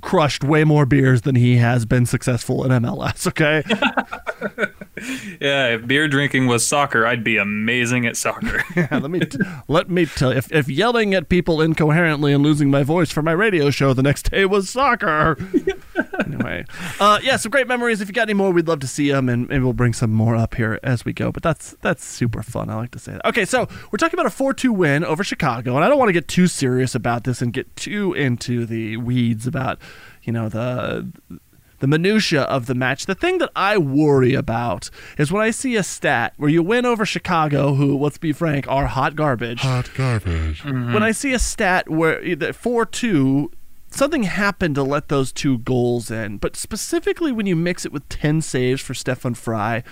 crushed 0.02 0.44
way 0.44 0.64
more 0.64 0.84
beers 0.84 1.22
than 1.22 1.36
he 1.36 1.56
has 1.56 1.86
been 1.86 2.04
successful 2.04 2.64
in 2.64 2.70
MLS. 2.82 3.26
Okay, 3.26 3.62
yeah, 5.40 5.68
if 5.68 5.86
beer 5.86 6.08
drinking 6.08 6.46
was 6.46 6.66
soccer, 6.66 7.06
I'd 7.06 7.24
be 7.24 7.38
amazing 7.38 8.04
at 8.06 8.16
soccer. 8.16 8.62
yeah, 8.76 8.98
let 8.98 9.10
me 9.10 9.20
t- 9.20 9.38
let 9.68 9.88
me 9.88 10.04
tell 10.04 10.32
you, 10.32 10.38
if, 10.38 10.52
if 10.52 10.68
yelling 10.68 11.14
at 11.14 11.28
people 11.28 11.62
incoherently 11.62 12.32
and 12.32 12.42
losing 12.42 12.70
my 12.70 12.82
voice 12.82 13.10
for 13.10 13.22
my 13.22 13.32
radio 13.32 13.70
show 13.70 13.94
the 13.94 14.02
next 14.02 14.30
day 14.30 14.44
was 14.44 14.68
soccer. 14.68 15.38
anyway, 16.24 16.64
uh, 17.00 17.18
yeah, 17.22 17.36
some 17.36 17.50
great 17.50 17.68
memories. 17.68 18.00
If 18.00 18.08
you 18.08 18.14
got 18.14 18.22
any 18.22 18.34
more, 18.34 18.50
we'd 18.50 18.68
love 18.68 18.80
to 18.80 18.86
see 18.86 19.10
them, 19.10 19.28
and 19.28 19.48
maybe 19.48 19.62
we'll 19.64 19.72
bring 19.72 19.92
some 19.92 20.12
more 20.12 20.36
up 20.36 20.54
here 20.54 20.78
as 20.82 21.04
we 21.04 21.12
go. 21.12 21.32
But 21.32 21.42
that's 21.42 21.76
that's 21.80 22.04
super 22.04 22.42
fun. 22.42 22.70
I 22.70 22.74
like 22.76 22.90
to 22.92 22.98
say 22.98 23.12
that. 23.12 23.26
Okay, 23.26 23.44
so 23.44 23.68
we're 23.90 23.98
talking 23.98 24.18
about 24.18 24.26
a 24.26 24.34
four-two 24.34 24.72
win 24.72 25.04
over 25.04 25.24
Chicago, 25.24 25.76
and 25.76 25.84
I 25.84 25.88
don't 25.88 25.98
want 25.98 26.08
to 26.08 26.14
get 26.14 26.28
too 26.28 26.46
serious 26.46 26.94
about 26.94 27.24
this 27.24 27.42
and 27.42 27.52
get 27.52 27.74
too 27.76 28.12
into 28.14 28.66
the 28.66 28.96
weeds 28.96 29.46
about 29.46 29.78
you 30.22 30.32
know 30.32 30.48
the 30.48 31.10
the 31.82 31.88
minutia 31.88 32.42
of 32.42 32.66
the 32.66 32.74
match. 32.76 33.06
The 33.06 33.14
thing 33.14 33.38
that 33.38 33.50
I 33.56 33.76
worry 33.76 34.34
about 34.34 34.88
is 35.18 35.32
when 35.32 35.42
I 35.42 35.50
see 35.50 35.74
a 35.74 35.82
stat 35.82 36.32
where 36.36 36.48
you 36.48 36.62
win 36.62 36.86
over 36.86 37.04
Chicago, 37.04 37.74
who, 37.74 37.98
let's 37.98 38.18
be 38.18 38.32
frank, 38.32 38.68
are 38.68 38.86
hot 38.86 39.16
garbage. 39.16 39.60
Hot 39.60 39.90
garbage. 39.96 40.64
When 40.64 41.02
I 41.02 41.10
see 41.10 41.32
a 41.32 41.40
stat 41.40 41.88
where 41.88 42.52
four 42.52 42.86
two, 42.86 43.50
something 43.94 44.24
happened 44.24 44.74
to 44.74 44.82
let 44.82 45.08
those 45.08 45.32
two 45.32 45.58
goals 45.58 46.10
in, 46.10 46.38
but 46.38 46.56
specifically 46.56 47.30
when 47.30 47.46
you 47.46 47.54
mix 47.54 47.84
it 47.84 47.92
with 47.92 48.08
ten 48.08 48.40
saves 48.40 48.82
for 48.82 48.94
Stefan 48.94 49.34
Frei. 49.34 49.84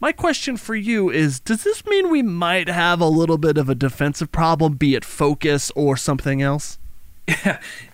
My 0.00 0.12
question 0.12 0.56
for 0.56 0.74
you 0.74 1.10
is 1.10 1.38
Does 1.40 1.62
this 1.62 1.84
mean 1.86 2.10
we 2.10 2.22
might 2.22 2.68
have 2.68 3.00
a 3.00 3.06
little 3.06 3.38
bit 3.38 3.58
of 3.58 3.68
a 3.68 3.74
defensive 3.74 4.32
problem, 4.32 4.74
be 4.74 4.94
it 4.94 5.04
focus 5.04 5.70
or 5.76 5.96
something 5.96 6.42
else? 6.42 6.79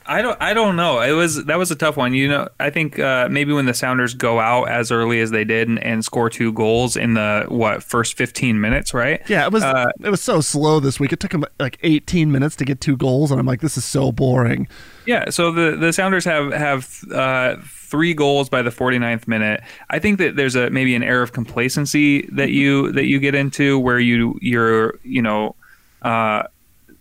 I 0.09 0.23
don't. 0.23 0.41
I 0.41 0.55
don't 0.55 0.77
know. 0.77 1.01
It 1.01 1.13
was 1.13 1.45
that 1.47 1.59
was 1.59 1.71
a 1.71 1.75
tough 1.75 1.97
one. 1.97 2.15
You 2.15 2.29
know, 2.29 2.49
I 2.61 2.71
think 2.71 2.99
uh, 2.99 3.29
maybe 3.29 3.53
when 3.53 3.67
the 3.67 3.75
Sounders 3.75 4.15
go 4.15 4.39
out 4.39 4.69
as 4.69 4.93
early 4.93 5.21
as 5.21 5.33
they 5.33 5.45
did 5.45 5.69
and, 5.69 5.83
and 5.83 6.05
score 6.05 6.31
two 6.31 6.53
goals 6.53 6.97
in 6.97 7.15
the 7.15 7.47
what 7.49 7.83
first 7.83 8.17
fifteen 8.17 8.61
minutes, 8.61 8.95
right? 8.95 9.21
Yeah, 9.29 9.45
it 9.47 9.53
was 9.53 9.65
Uh, 9.65 9.91
it 10.05 10.11
was 10.11 10.23
so 10.23 10.41
slow 10.41 10.79
this 10.79 11.01
week. 11.01 11.13
It 11.13 11.19
took 11.19 11.33
them 11.33 11.45
like 11.59 11.79
18 11.83 12.31
minutes 12.31 12.55
to 12.57 12.65
get 12.65 12.81
two 12.81 12.97
goals, 12.97 13.31
and 13.33 13.41
I'm 13.41 13.47
like, 13.47 13.61
this 13.61 13.77
is 13.77 13.85
so 13.85 14.13
boring. 14.13 14.69
Yeah, 15.07 15.31
so 15.31 15.51
the 15.51 15.77
the 15.77 15.93
Sounders 15.93 16.25
have 16.25 16.53
have 16.53 17.05
uh, 17.13 17.57
three 17.65 18.15
goals 18.15 18.49
by 18.49 18.63
the 18.63 18.71
49th 18.71 19.27
minute. 19.27 19.61
I 19.91 19.99
think 19.99 20.19
that 20.19 20.37
there's 20.37 20.55
a 20.55 20.71
maybe 20.71 20.95
an 20.95 21.03
air 21.03 21.23
of 21.23 21.33
complacency 21.33 22.23
that 22.33 22.51
you 22.51 22.93
that 22.93 23.07
you 23.07 23.19
get 23.19 23.35
into 23.35 23.79
where 23.81 23.99
you 23.99 24.39
you're 24.41 24.99
you 25.03 25.23
know 25.23 25.57
uh, 26.03 26.45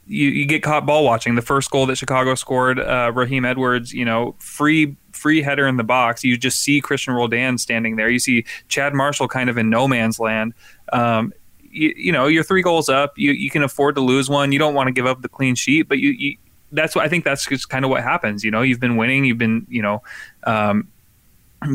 you 0.08 0.30
you 0.30 0.46
get 0.46 0.64
caught 0.64 0.86
ball 0.86 1.04
watching. 1.04 1.36
The 1.36 1.42
first 1.42 1.72
goal 1.72 1.86
that 1.88 1.98
Chicago 1.98 2.36
scored, 2.36 2.80
uh, 2.80 3.12
Raheem 3.14 3.46
Edwards, 3.46 3.94
you 3.94 4.06
know, 4.06 4.36
free 4.40 4.96
free 5.12 5.42
header 5.42 5.68
in 5.68 5.78
the 5.78 5.84
box. 5.84 6.24
You 6.24 6.38
just 6.38 6.62
see 6.62 6.82
Cristian 6.82 7.16
Roldan 7.16 7.58
standing 7.58 7.96
there. 7.96 8.10
You 8.10 8.20
see 8.20 8.46
Chad 8.68 8.94
Marshall 8.94 9.28
kind 9.28 9.50
of 9.50 9.58
in 9.58 9.70
no 9.70 9.88
man's 9.88 10.20
land. 10.20 10.54
Um, 10.94 11.34
you, 11.62 11.94
you 11.98 12.12
know, 12.12 12.28
you're 12.28 12.44
three 12.44 12.62
goals 12.62 12.90
up. 12.90 13.18
You 13.18 13.32
you 13.32 13.50
can 13.50 13.64
afford 13.64 13.96
to 13.96 14.02
lose 14.02 14.30
one. 14.30 14.52
You 14.52 14.60
don't 14.60 14.74
want 14.74 14.88
to 14.88 14.94
give 14.94 15.06
up 15.06 15.22
the 15.22 15.30
clean 15.30 15.56
sheet, 15.56 15.84
but 15.84 16.00
you, 16.00 16.12
you 16.12 16.38
that's 16.72 16.96
what 16.96 17.06
I 17.06 17.10
think 17.10 17.24
that's 17.24 17.46
just 17.46 17.70
kind 17.70 17.86
of 17.86 17.92
what 17.92 18.04
happens. 18.04 18.44
You 18.44 18.52
know, 18.52 18.62
you've 18.62 18.80
been 18.80 18.98
winning, 18.98 19.26
you've 19.26 19.38
been, 19.38 19.66
you 19.70 19.82
know, 19.82 20.04
um, 20.44 20.88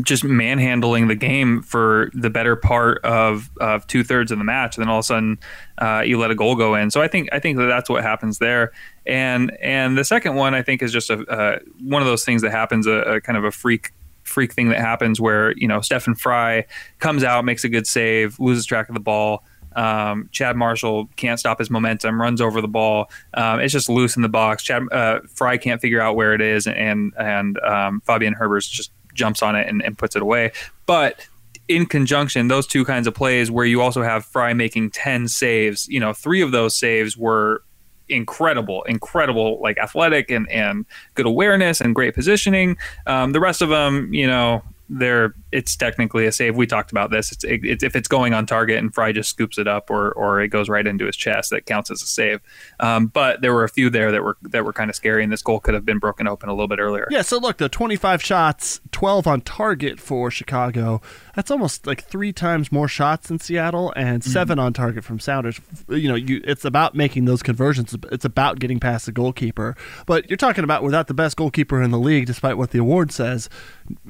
just 0.03 0.23
manhandling 0.23 1.07
the 1.07 1.15
game 1.15 1.61
for 1.61 2.09
the 2.13 2.29
better 2.29 2.55
part 2.55 3.03
of, 3.03 3.49
of 3.59 3.85
two 3.87 4.03
thirds 4.03 4.31
of 4.31 4.37
the 4.37 4.43
match, 4.43 4.77
and 4.77 4.83
then 4.83 4.89
all 4.89 4.99
of 4.99 5.03
a 5.03 5.07
sudden 5.07 5.39
uh, 5.79 6.03
you 6.05 6.17
let 6.19 6.31
a 6.31 6.35
goal 6.35 6.55
go 6.55 6.75
in. 6.75 6.91
So 6.91 7.01
I 7.01 7.07
think 7.07 7.29
I 7.31 7.39
think 7.39 7.57
that 7.57 7.65
that's 7.65 7.89
what 7.89 8.03
happens 8.03 8.39
there. 8.39 8.71
And 9.05 9.55
and 9.61 9.97
the 9.97 10.03
second 10.03 10.35
one 10.35 10.53
I 10.53 10.61
think 10.61 10.81
is 10.81 10.91
just 10.91 11.09
a 11.09 11.19
uh, 11.25 11.59
one 11.81 12.01
of 12.01 12.07
those 12.07 12.23
things 12.23 12.41
that 12.41 12.51
happens, 12.51 12.87
a, 12.87 12.91
a 12.91 13.21
kind 13.21 13.37
of 13.37 13.43
a 13.43 13.51
freak 13.51 13.91
freak 14.23 14.53
thing 14.53 14.69
that 14.69 14.79
happens 14.79 15.19
where 15.19 15.53
you 15.57 15.67
know 15.67 15.81
Stefan 15.81 16.15
Frei 16.15 16.65
comes 16.99 17.23
out, 17.23 17.45
makes 17.45 17.63
a 17.63 17.69
good 17.69 17.87
save, 17.87 18.39
loses 18.39 18.65
track 18.65 18.89
of 18.89 18.93
the 18.93 19.01
ball. 19.01 19.43
Um, 19.73 20.27
Chad 20.31 20.57
Marshall 20.57 21.07
can't 21.15 21.39
stop 21.39 21.59
his 21.59 21.69
momentum, 21.69 22.19
runs 22.19 22.41
over 22.41 22.59
the 22.59 22.67
ball. 22.67 23.09
Um, 23.33 23.59
it's 23.61 23.71
just 23.71 23.89
loose 23.89 24.15
in 24.15 24.21
the 24.21 24.29
box. 24.29 24.63
Chad 24.63 24.83
uh, 24.91 25.21
Frei 25.33 25.57
can't 25.57 25.79
figure 25.79 26.01
out 26.01 26.15
where 26.15 26.33
it 26.33 26.41
is, 26.41 26.67
and 26.67 27.13
and 27.17 27.59
um, 27.59 28.01
Fabian 28.01 28.35
Herbers 28.35 28.69
just 28.69 28.91
jumps 29.13 29.41
on 29.41 29.55
it 29.55 29.67
and, 29.67 29.81
and 29.83 29.97
puts 29.97 30.15
it 30.15 30.21
away. 30.21 30.51
But 30.85 31.27
in 31.67 31.85
conjunction, 31.85 32.47
those 32.47 32.67
two 32.67 32.83
kinds 32.83 33.07
of 33.07 33.13
plays 33.13 33.49
where 33.49 33.65
you 33.65 33.81
also 33.81 34.01
have 34.01 34.25
Frei 34.25 34.53
making 34.53 34.91
ten 34.91 35.27
saves, 35.27 35.87
you 35.87 35.99
know, 35.99 36.13
three 36.13 36.41
of 36.41 36.51
those 36.51 36.75
saves 36.75 37.15
were 37.15 37.63
incredible, 38.09 38.83
incredible, 38.83 39.59
like 39.61 39.77
athletic 39.77 40.29
and, 40.29 40.49
and 40.51 40.85
good 41.15 41.25
awareness 41.25 41.79
and 41.79 41.95
great 41.95 42.13
positioning. 42.13 42.77
Um, 43.07 43.31
the 43.31 43.39
rest 43.39 43.61
of 43.61 43.69
them, 43.69 44.13
you 44.13 44.27
know, 44.27 44.63
they're 44.89 45.33
it's 45.51 45.75
technically 45.75 46.25
a 46.25 46.31
save. 46.31 46.55
We 46.55 46.65
talked 46.65 46.91
about 46.91 47.11
this. 47.11 47.31
It's, 47.31 47.43
it, 47.43 47.61
it's 47.63 47.83
if 47.83 47.95
it's 47.95 48.07
going 48.07 48.33
on 48.33 48.45
target 48.45 48.77
and 48.77 48.93
Frei 48.93 49.13
just 49.13 49.29
scoops 49.29 49.57
it 49.57 49.67
up 49.67 49.89
or 49.89 50.11
or 50.13 50.41
it 50.41 50.49
goes 50.49 50.69
right 50.69 50.85
into 50.85 51.05
his 51.05 51.15
chest, 51.15 51.49
that 51.51 51.65
counts 51.65 51.91
as 51.91 52.01
a 52.01 52.05
save. 52.05 52.39
Um, 52.79 53.07
but 53.07 53.41
there 53.41 53.53
were 53.53 53.63
a 53.63 53.69
few 53.69 53.89
there 53.89 54.11
that 54.11 54.23
were 54.23 54.37
that 54.43 54.65
were 54.65 54.73
kind 54.73 54.89
of 54.89 54.95
scary, 54.95 55.23
and 55.23 55.31
this 55.31 55.41
goal 55.41 55.59
could 55.59 55.73
have 55.73 55.85
been 55.85 55.99
broken 55.99 56.27
open 56.27 56.49
a 56.49 56.53
little 56.53 56.67
bit 56.67 56.79
earlier. 56.79 57.07
Yeah, 57.11 57.21
so 57.21 57.37
look, 57.37 57.57
the 57.57 57.69
25 57.69 58.23
shots, 58.23 58.81
12 58.91 59.27
on 59.27 59.41
target 59.41 59.99
for 59.99 60.31
Chicago. 60.31 61.01
That's 61.35 61.51
almost 61.51 61.87
like 61.87 62.03
three 62.03 62.33
times 62.33 62.71
more 62.71 62.87
shots 62.87 63.27
than 63.27 63.39
Seattle, 63.39 63.93
and 63.95 64.23
7 64.23 64.59
on 64.59 64.73
target 64.73 65.03
from 65.03 65.19
Sounders. 65.19 65.59
You 65.89 66.09
know, 66.09 66.15
you 66.15 66.41
it's 66.45 66.65
about 66.65 66.95
making 66.95 67.25
those 67.25 67.43
conversions. 67.43 67.95
It's 68.11 68.25
about 68.25 68.59
getting 68.59 68.79
past 68.79 69.05
the 69.05 69.11
goalkeeper. 69.11 69.75
But 70.05 70.29
you're 70.29 70.37
talking 70.37 70.63
about 70.63 70.83
without 70.83 71.07
the 71.07 71.13
best 71.13 71.37
goalkeeper 71.37 71.81
in 71.81 71.91
the 71.91 71.99
league, 71.99 72.25
despite 72.25 72.57
what 72.57 72.71
the 72.71 72.79
award 72.79 73.11
says. 73.11 73.49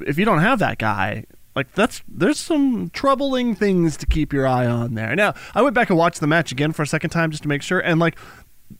If 0.06 0.18
you 0.18 0.24
don't 0.24 0.40
have 0.40 0.58
that 0.60 0.78
guy, 0.78 1.24
like 1.54 1.72
that's 1.74 2.02
there's 2.08 2.38
some 2.38 2.90
troubling 2.90 3.54
things 3.54 3.96
to 3.98 4.06
keep 4.06 4.32
your 4.32 4.46
eye 4.46 4.66
on 4.66 4.94
there. 4.94 5.14
Now, 5.14 5.34
I 5.54 5.62
went 5.62 5.74
back 5.74 5.90
and 5.90 5.98
watched 5.98 6.20
the 6.20 6.26
match 6.26 6.50
again 6.52 6.72
for 6.72 6.82
a 6.82 6.86
second 6.86 7.10
time 7.10 7.30
just 7.30 7.42
to 7.42 7.48
make 7.48 7.62
sure, 7.62 7.80
and 7.80 8.00
like 8.00 8.16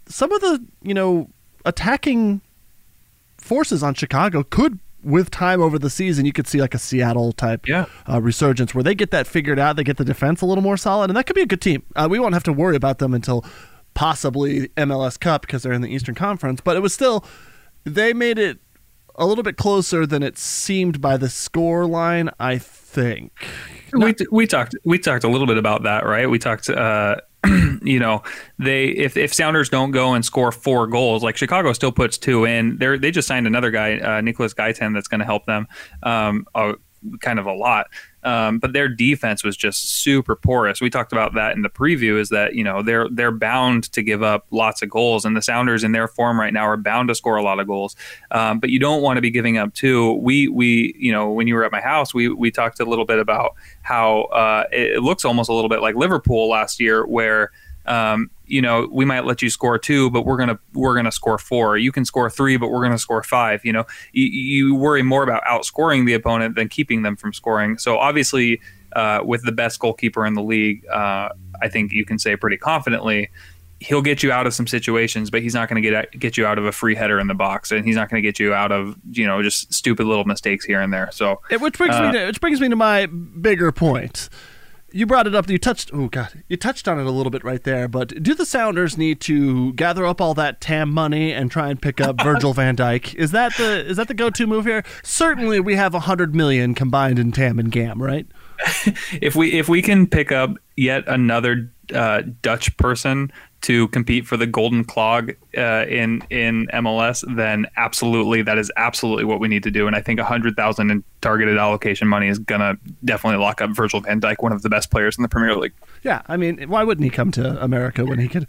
some 0.06 0.32
of 0.32 0.40
the 0.40 0.64
you 0.82 0.94
know 0.94 1.28
attacking 1.64 2.40
forces 3.38 3.82
on 3.82 3.94
Chicago 3.94 4.42
could, 4.42 4.78
with 5.02 5.30
time 5.30 5.60
over 5.60 5.78
the 5.78 5.90
season, 5.90 6.24
you 6.24 6.32
could 6.32 6.46
see 6.46 6.60
like 6.60 6.74
a 6.74 6.78
Seattle 6.78 7.32
type 7.32 7.66
Yeah. 7.66 7.86
uh, 8.08 8.20
resurgence 8.22 8.74
where 8.74 8.84
they 8.84 8.94
get 8.94 9.10
that 9.10 9.26
figured 9.26 9.58
out. 9.58 9.76
They 9.76 9.84
get 9.84 9.96
the 9.96 10.04
defense 10.04 10.40
a 10.42 10.46
little 10.46 10.62
more 10.62 10.76
solid, 10.76 11.10
and 11.10 11.16
that 11.16 11.26
could 11.26 11.34
be 11.36 11.42
a 11.42 11.46
good 11.46 11.60
team. 11.60 11.82
Uh, 11.96 12.06
we 12.10 12.18
won't 12.18 12.34
have 12.34 12.44
to 12.44 12.52
worry 12.52 12.76
about 12.76 12.98
them 13.00 13.12
until 13.12 13.44
possibly 13.94 14.68
MLS 14.76 15.18
Cup 15.20 15.42
because 15.42 15.62
they're 15.62 15.72
in 15.72 15.82
the 15.82 15.88
Eastern 15.92 16.14
Conference. 16.14 16.60
But 16.62 16.76
it 16.76 16.80
was 16.80 16.94
still 16.94 17.24
they 17.84 18.12
made 18.14 18.38
it 18.38 18.60
a 19.16 19.26
little 19.26 19.44
bit 19.44 19.56
closer 19.56 20.06
than 20.06 20.22
it 20.22 20.38
seemed 20.38 21.00
by 21.00 21.16
the 21.16 21.28
score 21.28 21.86
line. 21.86 22.30
I 22.38 22.58
think. 22.58 23.32
we 23.92 24.14
we 24.30 24.46
talked 24.46 24.74
we 24.84 24.98
talked 24.98 25.24
a 25.24 25.28
little 25.28 25.46
bit 25.46 25.58
about 25.58 25.82
that, 25.84 26.04
right? 26.04 26.28
We 26.28 26.38
talked, 26.38 26.68
uh, 26.68 27.16
you 27.82 27.98
know, 27.98 28.22
they 28.58 28.86
if 28.86 29.16
if 29.16 29.32
Sounders 29.34 29.68
don't 29.68 29.90
go 29.90 30.14
and 30.14 30.24
score 30.24 30.52
four 30.52 30.86
goals, 30.86 31.22
like 31.22 31.36
Chicago 31.36 31.72
still 31.72 31.92
puts 31.92 32.18
two 32.18 32.44
in. 32.44 32.78
They 32.78 32.96
they 32.98 33.10
just 33.10 33.28
signed 33.28 33.46
another 33.46 33.70
guy, 33.70 33.98
uh, 33.98 34.20
Nicolás 34.20 34.54
Gaitán, 34.54 34.94
that's 34.94 35.08
going 35.08 35.20
to 35.20 35.26
help 35.26 35.46
them. 35.46 35.66
Um, 36.02 36.46
uh, 36.54 36.74
kind 37.20 37.38
of 37.38 37.46
a 37.46 37.52
lot. 37.52 37.88
Um, 38.24 38.58
but 38.58 38.72
their 38.72 38.88
defense 38.88 39.42
was 39.42 39.56
just 39.56 40.02
super 40.02 40.36
porous. 40.36 40.80
We 40.80 40.90
talked 40.90 41.12
about 41.12 41.34
that 41.34 41.56
in 41.56 41.62
the 41.62 41.68
preview. 41.68 42.20
Is 42.20 42.28
that 42.28 42.54
you 42.54 42.62
know 42.62 42.82
they're 42.82 43.08
they're 43.10 43.32
bound 43.32 43.90
to 43.92 44.02
give 44.02 44.22
up 44.22 44.46
lots 44.50 44.80
of 44.82 44.90
goals, 44.90 45.24
and 45.24 45.36
the 45.36 45.42
Sounders 45.42 45.82
in 45.82 45.92
their 45.92 46.06
form 46.06 46.38
right 46.38 46.52
now 46.52 46.64
are 46.64 46.76
bound 46.76 47.08
to 47.08 47.14
score 47.14 47.36
a 47.36 47.42
lot 47.42 47.58
of 47.58 47.66
goals. 47.66 47.96
Um, 48.30 48.60
but 48.60 48.70
you 48.70 48.78
don't 48.78 49.02
want 49.02 49.16
to 49.16 49.20
be 49.20 49.30
giving 49.30 49.58
up 49.58 49.74
two. 49.74 50.12
We 50.14 50.46
we 50.48 50.94
you 50.96 51.10
know 51.10 51.30
when 51.30 51.48
you 51.48 51.54
were 51.54 51.64
at 51.64 51.72
my 51.72 51.80
house, 51.80 52.14
we 52.14 52.28
we 52.28 52.50
talked 52.50 52.78
a 52.78 52.84
little 52.84 53.04
bit 53.04 53.18
about 53.18 53.54
how 53.82 54.22
uh, 54.24 54.64
it 54.70 55.02
looks 55.02 55.24
almost 55.24 55.50
a 55.50 55.52
little 55.52 55.70
bit 55.70 55.82
like 55.82 55.96
Liverpool 55.96 56.48
last 56.48 56.78
year, 56.78 57.04
where 57.04 57.50
um, 57.86 58.30
you 58.46 58.60
know, 58.60 58.88
we 58.90 59.04
might 59.04 59.24
let 59.24 59.42
you 59.42 59.50
score 59.50 59.78
two, 59.78 60.10
but 60.10 60.26
we're 60.26 60.36
gonna 60.36 60.58
we're 60.74 60.94
gonna 60.94 61.12
score 61.12 61.38
four. 61.38 61.78
You 61.78 61.90
can 61.90 62.04
score 62.04 62.28
three, 62.28 62.56
but 62.56 62.68
we're 62.68 62.82
gonna 62.82 62.98
score 62.98 63.22
five. 63.22 63.64
You 63.64 63.72
know, 63.72 63.84
you, 64.12 64.24
you 64.26 64.74
worry 64.74 65.02
more 65.02 65.22
about 65.22 65.42
outscoring 65.44 66.06
the 66.06 66.14
opponent 66.14 66.54
than 66.54 66.68
keeping 66.68 67.02
them 67.02 67.16
from 67.16 67.32
scoring. 67.32 67.78
So 67.78 67.98
obviously, 67.98 68.60
uh, 68.94 69.20
with 69.24 69.44
the 69.44 69.52
best 69.52 69.78
goalkeeper 69.78 70.26
in 70.26 70.34
the 70.34 70.42
league, 70.42 70.86
uh, 70.88 71.30
I 71.62 71.68
think 71.68 71.92
you 71.92 72.04
can 72.04 72.18
say 72.18 72.36
pretty 72.36 72.56
confidently. 72.56 73.30
He'll 73.80 74.02
get 74.02 74.22
you 74.22 74.30
out 74.30 74.46
of 74.46 74.54
some 74.54 74.68
situations, 74.68 75.28
but 75.28 75.42
he's 75.42 75.54
not 75.54 75.68
going 75.68 75.82
to 75.82 75.88
get 75.88 76.16
get 76.18 76.36
you 76.36 76.46
out 76.46 76.56
of 76.56 76.64
a 76.66 76.72
free 76.72 76.94
header 76.94 77.18
in 77.18 77.26
the 77.26 77.34
box, 77.34 77.72
and 77.72 77.84
he's 77.84 77.96
not 77.96 78.08
going 78.08 78.22
to 78.22 78.26
get 78.26 78.38
you 78.38 78.54
out 78.54 78.70
of 78.70 78.96
you 79.10 79.26
know 79.26 79.42
just 79.42 79.72
stupid 79.72 80.06
little 80.06 80.24
mistakes 80.24 80.64
here 80.64 80.80
and 80.80 80.92
there. 80.92 81.08
So, 81.10 81.40
which 81.58 81.78
brings 81.78 81.96
uh, 81.96 82.06
me 82.06 82.18
to, 82.18 82.26
which 82.26 82.40
brings 82.40 82.60
me 82.60 82.68
to 82.68 82.76
my 82.76 83.06
bigger 83.06 83.72
point 83.72 84.28
you 84.92 85.06
brought 85.06 85.26
it 85.26 85.34
up. 85.34 85.48
You 85.48 85.58
touched. 85.58 85.90
Oh 85.92 86.08
God, 86.08 86.42
you 86.48 86.56
touched 86.56 86.88
on 86.88 86.98
it 86.98 87.06
a 87.06 87.10
little 87.10 87.30
bit 87.30 87.44
right 87.44 87.62
there. 87.62 87.88
But 87.88 88.22
do 88.22 88.34
the 88.34 88.46
Sounders 88.46 88.96
need 88.96 89.20
to 89.22 89.72
gather 89.74 90.06
up 90.06 90.20
all 90.20 90.34
that 90.34 90.60
TAM 90.60 90.90
money 90.90 91.32
and 91.32 91.50
try 91.50 91.68
and 91.70 91.80
pick 91.80 92.00
up 92.00 92.20
Virgil 92.22 92.52
van 92.52 92.76
Dijk? 92.76 93.14
Is 93.14 93.30
that 93.32 93.56
the 93.56 93.86
is 93.86 93.96
that 93.96 94.08
the 94.08 94.14
go 94.14 94.30
to 94.30 94.46
move 94.46 94.64
here? 94.64 94.84
Certainly, 95.02 95.60
we 95.60 95.74
have 95.76 95.94
a 95.94 96.00
hundred 96.00 96.34
million 96.34 96.74
combined 96.74 97.18
in 97.18 97.32
TAM 97.32 97.58
and 97.58 97.70
GAM, 97.70 98.02
right? 98.02 98.26
if 99.20 99.34
we 99.34 99.52
if 99.52 99.68
we 99.68 99.82
can 99.82 100.06
pick 100.06 100.32
up 100.32 100.56
yet 100.76 101.04
another 101.06 101.70
uh, 101.94 102.22
Dutch 102.42 102.76
person 102.76 103.32
to 103.62 103.88
compete 103.88 104.26
for 104.26 104.36
the 104.36 104.46
Golden 104.46 104.84
Clog 104.84 105.32
uh, 105.56 105.86
in 105.88 106.22
in 106.30 106.66
MLS, 106.74 107.24
then 107.36 107.66
absolutely 107.76 108.42
that 108.42 108.58
is 108.58 108.70
absolutely 108.76 109.24
what 109.24 109.40
we 109.40 109.48
need 109.48 109.62
to 109.62 109.70
do. 109.70 109.86
And 109.86 109.96
I 109.96 110.00
think 110.00 110.20
a 110.20 110.24
hundred 110.24 110.56
thousand 110.56 110.90
in 110.90 111.04
targeted 111.20 111.58
allocation 111.58 112.08
money 112.08 112.28
is 112.28 112.38
gonna 112.38 112.76
definitely 113.04 113.42
lock 113.42 113.60
up 113.60 113.70
Virgil 113.70 114.00
van 114.00 114.20
Dijk, 114.20 114.36
one 114.40 114.52
of 114.52 114.62
the 114.62 114.68
best 114.68 114.90
players 114.90 115.16
in 115.16 115.22
the 115.22 115.28
Premier 115.28 115.56
League. 115.56 115.72
Yeah, 116.02 116.22
I 116.26 116.36
mean, 116.36 116.68
why 116.68 116.84
wouldn't 116.84 117.04
he 117.04 117.10
come 117.10 117.30
to 117.32 117.62
America 117.62 118.04
when 118.04 118.18
he 118.18 118.28
could? 118.28 118.46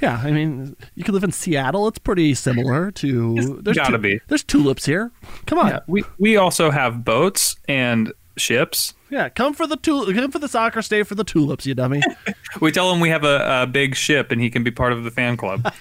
Yeah, 0.00 0.20
I 0.24 0.30
mean, 0.30 0.76
you 0.94 1.04
could 1.04 1.12
live 1.12 1.24
in 1.24 1.32
Seattle. 1.32 1.86
It's 1.86 1.98
pretty 1.98 2.32
similar 2.34 2.90
to. 2.92 3.60
There's 3.62 3.76
gotta 3.76 3.92
tu- 3.92 3.98
be. 3.98 4.20
There's 4.28 4.42
tulips 4.42 4.86
here. 4.86 5.12
Come 5.46 5.58
on. 5.58 5.68
Yeah, 5.68 5.80
we 5.86 6.04
we 6.18 6.36
also 6.36 6.70
have 6.70 7.04
boats 7.04 7.56
and 7.68 8.12
ships. 8.36 8.94
Yeah, 9.10 9.28
come 9.28 9.54
for 9.54 9.66
the 9.66 9.76
tul- 9.76 10.12
come 10.12 10.30
for 10.30 10.38
the 10.38 10.48
soccer, 10.48 10.82
stay 10.82 11.02
for 11.02 11.14
the 11.14 11.24
tulips, 11.24 11.66
you 11.66 11.74
dummy. 11.74 12.00
we 12.60 12.70
tell 12.70 12.92
him 12.92 13.00
we 13.00 13.08
have 13.08 13.24
a, 13.24 13.62
a, 13.62 13.66
big 13.66 13.96
ship 13.96 14.30
and 14.30 14.40
he 14.40 14.50
can 14.50 14.62
be 14.62 14.70
part 14.70 14.92
of 14.92 15.02
the 15.02 15.10
fan 15.10 15.36
club. 15.36 15.72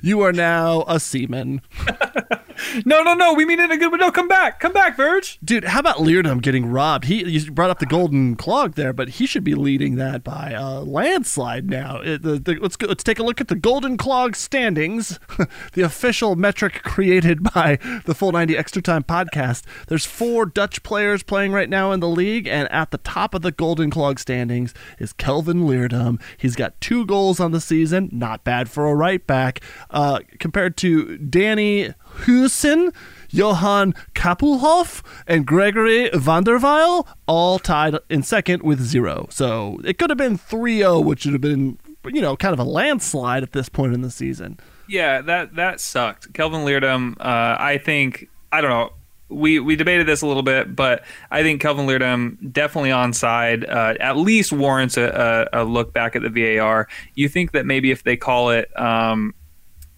you 0.02 0.22
are 0.22 0.32
now 0.32 0.84
a 0.88 0.98
seaman. 0.98 1.60
no, 2.84 3.02
no, 3.02 3.14
no. 3.14 3.34
We 3.34 3.44
mean 3.44 3.60
it 3.60 3.64
in 3.64 3.70
a 3.72 3.76
good 3.76 3.92
way. 3.92 3.98
No, 3.98 4.10
come 4.10 4.28
back. 4.28 4.60
Come 4.60 4.72
back, 4.72 4.96
Verge. 4.96 5.38
Dude, 5.44 5.64
how 5.64 5.80
about 5.80 5.96
Leerdam 5.98 6.40
getting 6.40 6.66
robbed? 6.66 7.04
He 7.04 7.24
you 7.24 7.50
brought 7.50 7.70
up 7.70 7.78
the 7.78 7.86
golden 7.86 8.36
clog 8.36 8.74
there, 8.74 8.92
but 8.92 9.10
he 9.10 9.26
should 9.26 9.44
be 9.44 9.54
leading 9.54 9.96
that 9.96 10.24
by 10.24 10.50
a 10.50 10.80
landslide 10.80 11.68
now. 11.68 12.00
It, 12.00 12.22
the, 12.22 12.38
the, 12.38 12.56
let's 12.56 12.76
go, 12.76 12.86
let's 12.86 13.04
take 13.04 13.18
a 13.18 13.22
look 13.22 13.40
at 13.40 13.48
the 13.48 13.54
golden 13.54 13.96
clog 13.96 14.36
standings, 14.36 15.18
the 15.72 15.82
official 15.82 16.36
metric 16.36 16.82
created 16.82 17.42
by 17.54 17.78
the 18.04 18.14
Full 18.14 18.32
90 18.32 18.56
Extra 18.56 18.82
Time 18.82 19.02
podcast. 19.02 19.62
There's 19.88 20.06
four 20.06 20.46
Dutch 20.46 20.82
players 20.82 21.22
playing 21.22 21.52
right 21.52 21.68
now 21.68 21.92
in 21.92 22.00
the 22.00 22.08
league, 22.08 22.46
and 22.46 22.70
at 22.72 22.90
the 22.90 22.98
top 22.98 23.34
of 23.34 23.42
the 23.42 23.52
golden 23.52 23.90
clog 23.90 24.18
standings 24.18 24.74
is 24.98 25.12
Kelvin 25.12 25.62
Leerdam. 25.62 26.20
He's 26.36 26.56
got 26.56 26.80
two 26.80 27.06
goals 27.06 27.40
on 27.40 27.52
the 27.52 27.60
season, 27.60 28.08
not 28.12 28.44
bad 28.44 28.68
for 28.68 28.86
a 28.86 28.94
right 28.94 29.26
back, 29.26 29.60
uh, 29.90 30.20
compared 30.38 30.76
to 30.78 31.18
Danny 31.18 31.94
Hoesen, 32.20 32.92
Johan 33.32 33.94
Kappelhof, 34.14 35.02
and 35.26 35.46
Gregory 35.46 36.10
van 36.12 36.44
der 36.44 36.58
Wiel, 36.58 37.06
all 37.26 37.58
tied 37.58 37.96
in 38.08 38.22
second 38.22 38.62
with 38.62 38.80
zero. 38.80 39.26
So 39.30 39.80
it 39.84 39.98
could 39.98 40.10
have 40.10 40.18
been 40.18 40.36
3 40.36 40.78
0, 40.78 41.00
which 41.00 41.24
would 41.24 41.32
have 41.32 41.40
been, 41.40 41.78
you 42.06 42.20
know, 42.20 42.36
kind 42.36 42.52
of 42.52 42.60
a 42.60 42.64
landslide 42.64 43.42
at 43.42 43.52
this 43.52 43.68
point 43.68 43.94
in 43.94 44.02
the 44.02 44.10
season. 44.10 44.60
Yeah, 44.86 45.22
that 45.22 45.54
that 45.56 45.80
sucked. 45.80 46.34
Kelvin 46.34 46.60
Leerdam, 46.60 47.16
uh, 47.18 47.56
I 47.58 47.78
think, 47.78 48.28
I 48.52 48.60
don't 48.60 48.70
know. 48.70 48.92
We, 49.28 49.58
we 49.60 49.76
debated 49.76 50.06
this 50.06 50.20
a 50.20 50.26
little 50.26 50.42
bit, 50.42 50.76
but 50.76 51.04
I 51.30 51.42
think 51.42 51.62
Kelvin 51.62 51.86
Leerdam 51.86 52.52
definitely 52.52 52.90
onside. 52.90 53.66
Uh, 53.66 53.94
at 53.98 54.18
least 54.18 54.52
warrants 54.52 54.98
a, 54.98 55.48
a, 55.50 55.62
a, 55.62 55.64
look 55.64 55.94
back 55.94 56.14
at 56.14 56.20
the 56.20 56.28
VAR. 56.28 56.86
You 57.14 57.30
think 57.30 57.52
that 57.52 57.64
maybe 57.64 57.90
if 57.90 58.02
they 58.02 58.18
call 58.18 58.50
it, 58.50 58.78
um, 58.78 59.34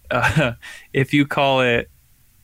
uh, 0.09 0.53
if 0.93 1.13
you 1.13 1.27
call 1.27 1.59
it 1.59 1.89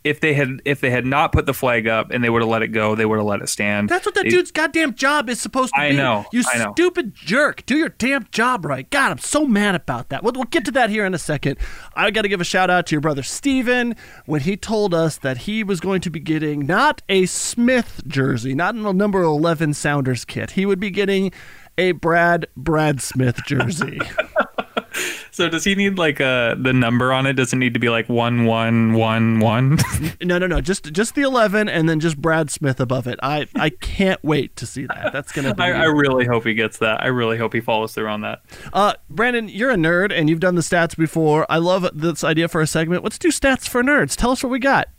if 0.04 0.20
they 0.20 0.34
had 0.34 0.62
if 0.66 0.82
they 0.82 0.90
had 0.90 1.06
not 1.06 1.32
put 1.32 1.46
the 1.46 1.54
flag 1.54 1.88
up 1.88 2.10
and 2.12 2.24
they 2.24 2.30
would 2.30 2.42
have 2.42 2.50
let 2.50 2.64
it 2.64 2.70
go, 2.70 2.96
they 2.96 3.06
would 3.06 3.18
have 3.18 3.26
let 3.26 3.42
it 3.42 3.50
stand. 3.50 3.90
That's 3.90 4.06
what 4.06 4.16
that 4.16 4.24
they, 4.24 4.30
dude's 4.30 4.52
goddamn 4.52 4.96
job 4.96 5.30
is 5.30 5.40
supposed 5.40 5.74
to 5.76 5.80
I 5.82 5.92
be. 5.92 5.98
Know, 5.98 6.26
you 6.32 6.44
I 6.52 6.58
know. 6.58 6.72
stupid 6.74 7.14
jerk. 7.14 7.66
Do 7.66 7.78
your 7.78 7.90
damn 7.90 8.28
job 8.32 8.66
right. 8.66 8.90
God, 8.90 9.12
I'm 9.12 9.20
so 9.20 9.46
mad 9.46 9.76
about 9.76 10.10
that. 10.10 10.24
We'll, 10.24 10.34
we'll 10.34 10.46
get 10.46 10.66
to 10.66 10.72
that 10.72 10.90
here 10.90 11.06
in 11.06 11.14
a 11.14 11.20
second. 11.20 11.58
I 11.96 12.10
got 12.10 12.24
to 12.24 12.30
give 12.30 12.42
a 12.42 12.46
shout 12.46 12.70
out 12.70 12.88
to 12.88 12.96
your 12.96 13.02
brother 13.02 13.24
Steven 13.24 13.96
when 14.26 14.42
he 14.42 14.58
told 14.58 14.94
us 14.94 15.18
that 15.18 15.40
he 15.40 15.64
was 15.64 15.80
going 15.80 16.02
to 16.02 16.10
be 16.10 16.20
getting 16.20 16.66
not 16.66 17.02
a 17.08 17.28
Smith 17.28 18.02
jersey, 18.08 18.56
not 18.56 18.74
a 18.74 18.94
number 18.94 19.22
11 19.22 19.74
Sounders 19.76 20.26
kit. 20.26 20.52
He 20.52 20.66
would 20.66 20.80
be 20.80 20.90
getting 20.90 21.32
a 21.78 21.92
Brad 21.94 22.48
Brad 22.58 23.02
Smith 23.02 23.40
jersey. 23.46 24.00
So 25.34 25.48
does 25.48 25.64
he 25.64 25.76
need 25.76 25.98
like 25.98 26.20
uh 26.20 26.56
the 26.56 26.74
number 26.74 27.14
on 27.14 27.26
it? 27.26 27.34
Does 27.34 27.54
it 27.54 27.56
need 27.56 27.74
to 27.74 27.80
be 27.80 27.88
like 27.88 28.10
one 28.10 28.44
one 28.44 28.94
one 28.94 29.40
one? 29.40 29.80
no, 30.22 30.38
no, 30.38 30.46
no. 30.46 30.60
Just 30.60 30.92
just 30.92 31.16
the 31.16 31.22
eleven, 31.22 31.70
and 31.70 31.88
then 31.88 32.02
just 32.02 32.18
Brad 32.18 32.52
Smith 32.52 32.82
above 32.82 33.08
it. 33.08 33.18
I 33.24 33.48
I 33.56 33.70
can't 33.70 34.22
wait 34.26 34.58
to 34.58 34.66
see 34.66 34.86
that. 34.88 35.14
That's 35.14 35.32
gonna 35.32 35.56
be. 35.56 35.64
I, 35.64 35.84
I 35.84 35.86
really 35.86 36.26
hope 36.26 36.46
he 36.46 36.54
gets 36.54 36.80
that. 36.80 37.02
I 37.02 37.08
really 37.08 37.38
hope 37.38 37.54
he 37.54 37.62
follows 37.62 37.94
through 37.94 38.10
on 38.10 38.22
that. 38.22 38.42
Uh, 38.74 38.96
Brandon, 39.10 39.48
you're 39.48 39.72
a 39.72 39.76
nerd, 39.76 40.12
and 40.12 40.30
you've 40.30 40.42
done 40.42 40.56
the 40.56 40.62
stats 40.62 40.98
before. 40.98 41.46
I 41.50 41.58
love 41.58 41.90
this 41.94 42.26
idea 42.26 42.50
for 42.50 42.60
a 42.60 42.68
segment. 42.68 43.04
Let's 43.04 43.18
do 43.18 43.30
stats 43.30 43.70
for 43.70 43.82
nerds. 43.82 44.18
Tell 44.18 44.32
us 44.32 44.44
what 44.44 44.52
we 44.52 44.60
got. 44.60 44.90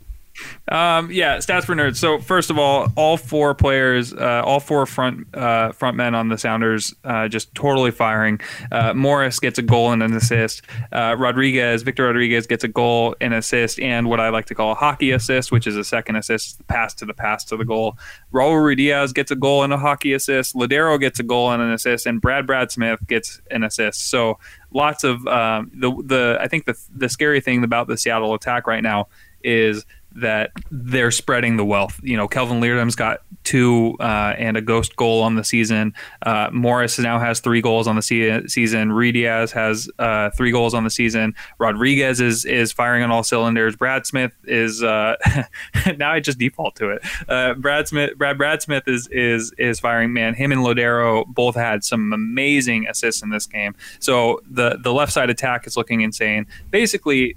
Um, 0.67 1.11
yeah, 1.11 1.37
stats 1.37 1.65
for 1.65 1.75
nerds. 1.75 1.97
So 1.97 2.19
first 2.19 2.49
of 2.49 2.57
all, 2.57 2.91
all 2.95 3.17
four 3.17 3.53
players, 3.53 4.13
uh, 4.13 4.41
all 4.43 4.59
four 4.59 4.85
front 4.85 5.27
uh, 5.35 5.71
front 5.71 5.97
men 5.97 6.15
on 6.15 6.29
the 6.29 6.37
Sounders, 6.37 6.93
uh, 7.03 7.27
just 7.27 7.53
totally 7.53 7.91
firing. 7.91 8.39
Uh, 8.71 8.93
Morris 8.93 9.39
gets 9.39 9.59
a 9.59 9.61
goal 9.61 9.91
and 9.91 10.01
an 10.01 10.13
assist. 10.15 10.63
Uh, 10.91 11.15
Rodriguez, 11.17 11.83
Victor 11.83 12.05
Rodriguez 12.05 12.47
gets 12.47 12.63
a 12.63 12.67
goal, 12.67 13.15
and 13.21 13.33
assist, 13.33 13.79
and 13.79 14.09
what 14.09 14.19
I 14.19 14.29
like 14.29 14.45
to 14.45 14.55
call 14.55 14.71
a 14.71 14.75
hockey 14.75 15.11
assist, 15.11 15.51
which 15.51 15.67
is 15.67 15.77
a 15.77 15.83
second 15.83 16.15
assist, 16.15 16.65
pass 16.67 16.93
to 16.95 17.05
the 17.05 17.13
pass 17.13 17.43
to 17.45 17.57
the 17.57 17.65
goal. 17.65 17.97
Raul 18.33 18.53
Ruidiaz 18.53 19.13
gets 19.13 19.31
a 19.31 19.35
goal 19.35 19.63
and 19.63 19.71
a 19.71 19.77
hockey 19.77 20.13
assist. 20.13 20.55
Lodeiro 20.55 20.99
gets 20.99 21.19
a 21.19 21.23
goal 21.23 21.51
and 21.51 21.61
an 21.61 21.71
assist, 21.71 22.05
and 22.05 22.21
Brad 22.21 22.47
Brad 22.47 22.71
Smith 22.71 22.99
gets 23.07 23.41
an 23.51 23.63
assist. 23.63 24.09
So 24.09 24.39
lots 24.71 25.03
of 25.03 25.25
um, 25.27 25.71
the 25.73 25.91
the 26.05 26.37
I 26.41 26.47
think 26.47 26.65
the 26.65 26.75
the 26.95 27.09
scary 27.09 27.41
thing 27.41 27.63
about 27.63 27.87
the 27.87 27.97
Seattle 27.97 28.33
attack 28.33 28.67
right 28.67 28.83
now 28.83 29.07
is 29.43 29.85
that 30.15 30.51
they're 30.71 31.11
spreading 31.11 31.57
the 31.57 31.65
wealth. 31.65 31.99
You 32.03 32.17
know, 32.17 32.27
Kelvin 32.27 32.61
Leerdam's 32.61 32.95
got 32.95 33.21
two 33.43 33.95
uh, 33.99 34.35
and 34.37 34.55
a 34.57 34.61
ghost 34.61 34.95
goal 34.95 35.21
on 35.21 35.35
the 35.35 35.43
season. 35.43 35.93
Uh, 36.21 36.49
Morris 36.51 36.97
now 36.99 37.19
has 37.19 37.39
three 37.39 37.61
goals 37.61 37.87
on 37.87 37.95
the 37.95 38.01
se- 38.01 38.47
season. 38.47 38.89
Ruidiaz 38.89 39.51
has 39.51 39.89
uh, 39.99 40.29
three 40.31 40.51
goals 40.51 40.73
on 40.73 40.83
the 40.83 40.89
season. 40.89 41.35
Rodriguez 41.57 42.21
is 42.21 42.45
is 42.45 42.71
firing 42.71 43.03
on 43.03 43.11
all 43.11 43.23
cylinders. 43.23 43.75
Brad 43.75 44.05
Smith 44.05 44.33
is 44.45 44.83
uh, 44.83 45.15
now 45.97 46.11
I 46.11 46.19
just 46.19 46.37
default 46.37 46.75
to 46.77 46.89
it. 46.89 47.01
Uh, 47.27 47.53
Brad 47.55 47.87
Smith, 47.87 48.17
Brad 48.17 48.37
Brad 48.37 48.61
Smith 48.61 48.83
is 48.87 49.07
is 49.07 49.51
is 49.57 49.79
firing. 49.79 50.13
Man, 50.13 50.33
him 50.33 50.51
and 50.51 50.61
Lodeiro 50.61 51.25
both 51.27 51.55
had 51.55 51.83
some 51.83 52.13
amazing 52.13 52.87
assists 52.87 53.21
in 53.21 53.29
this 53.29 53.45
game. 53.45 53.75
So 53.99 54.41
the 54.49 54.77
the 54.81 54.93
left 54.93 55.11
side 55.11 55.29
attack 55.29 55.67
is 55.67 55.75
looking 55.75 56.01
insane. 56.01 56.47
Basically, 56.71 57.35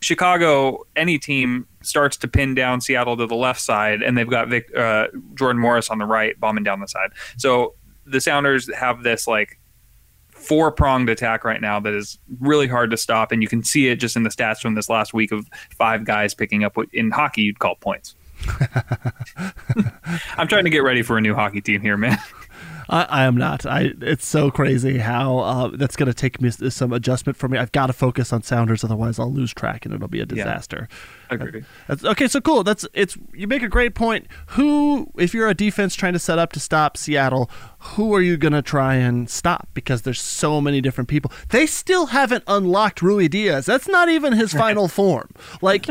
Chicago, 0.00 0.84
any 0.96 1.18
team 1.18 1.66
starts 1.82 2.16
to 2.18 2.28
pin 2.28 2.54
down 2.54 2.80
Seattle 2.80 3.16
to 3.16 3.26
the 3.26 3.34
left 3.34 3.60
side, 3.60 4.02
and 4.02 4.16
they've 4.16 4.28
got 4.28 4.48
Vic, 4.48 4.74
uh, 4.76 5.08
Jordan 5.34 5.60
Morris 5.60 5.90
on 5.90 5.98
the 5.98 6.06
right, 6.06 6.38
bombing 6.40 6.64
down 6.64 6.80
the 6.80 6.88
side. 6.88 7.10
So 7.36 7.74
the 8.06 8.20
Sounders 8.20 8.72
have 8.74 9.02
this 9.02 9.26
like 9.26 9.58
four 10.30 10.72
pronged 10.72 11.10
attack 11.10 11.44
right 11.44 11.60
now 11.60 11.78
that 11.80 11.92
is 11.92 12.18
really 12.40 12.66
hard 12.66 12.90
to 12.90 12.96
stop, 12.96 13.30
and 13.30 13.42
you 13.42 13.48
can 13.48 13.62
see 13.62 13.88
it 13.88 13.96
just 13.96 14.16
in 14.16 14.22
the 14.22 14.30
stats 14.30 14.60
from 14.60 14.74
this 14.74 14.88
last 14.88 15.12
week 15.12 15.32
of 15.32 15.46
five 15.76 16.04
guys 16.04 16.34
picking 16.34 16.64
up 16.64 16.76
what 16.76 16.88
in 16.92 17.10
hockey 17.10 17.42
you'd 17.42 17.58
call 17.58 17.76
points. 17.76 18.14
I'm 20.38 20.48
trying 20.48 20.64
to 20.64 20.70
get 20.70 20.82
ready 20.82 21.02
for 21.02 21.18
a 21.18 21.20
new 21.20 21.34
hockey 21.34 21.60
team 21.60 21.82
here, 21.82 21.98
man. 21.98 22.18
I, 22.90 23.04
I 23.04 23.24
am 23.24 23.36
not. 23.36 23.64
I. 23.64 23.92
It's 24.00 24.26
so 24.26 24.50
crazy 24.50 24.98
how 24.98 25.38
uh, 25.38 25.68
that's 25.68 25.94
going 25.94 26.08
to 26.08 26.14
take 26.14 26.40
me 26.40 26.50
some 26.50 26.92
adjustment 26.92 27.36
for 27.36 27.48
me. 27.48 27.56
I've 27.56 27.70
got 27.70 27.86
to 27.86 27.92
focus 27.92 28.32
on 28.32 28.42
Sounders, 28.42 28.82
otherwise 28.82 29.18
I'll 29.18 29.32
lose 29.32 29.54
track 29.54 29.86
and 29.86 29.94
it'll 29.94 30.08
be 30.08 30.20
a 30.20 30.26
disaster. 30.26 30.88
Yeah, 31.30 31.36
agree. 31.36 31.64
That's, 31.86 32.04
okay, 32.04 32.26
so 32.26 32.40
cool. 32.40 32.64
That's 32.64 32.86
it's. 32.92 33.16
You 33.32 33.46
make 33.46 33.62
a 33.62 33.68
great 33.68 33.94
point. 33.94 34.26
Who, 34.48 35.10
if 35.16 35.32
you're 35.32 35.48
a 35.48 35.54
defense 35.54 35.94
trying 35.94 36.14
to 36.14 36.18
set 36.18 36.40
up 36.40 36.52
to 36.52 36.60
stop 36.60 36.96
Seattle, 36.96 37.48
who 37.78 38.12
are 38.12 38.20
you 38.20 38.36
going 38.36 38.52
to 38.52 38.62
try 38.62 38.96
and 38.96 39.30
stop? 39.30 39.68
Because 39.72 40.02
there's 40.02 40.20
so 40.20 40.60
many 40.60 40.80
different 40.80 41.08
people. 41.08 41.30
They 41.50 41.66
still 41.66 42.06
haven't 42.06 42.42
unlocked 42.48 43.00
Ruidíaz. 43.00 43.66
That's 43.66 43.86
not 43.88 44.08
even 44.08 44.32
his 44.32 44.52
final 44.52 44.88
form. 44.88 45.30
Like 45.62 45.86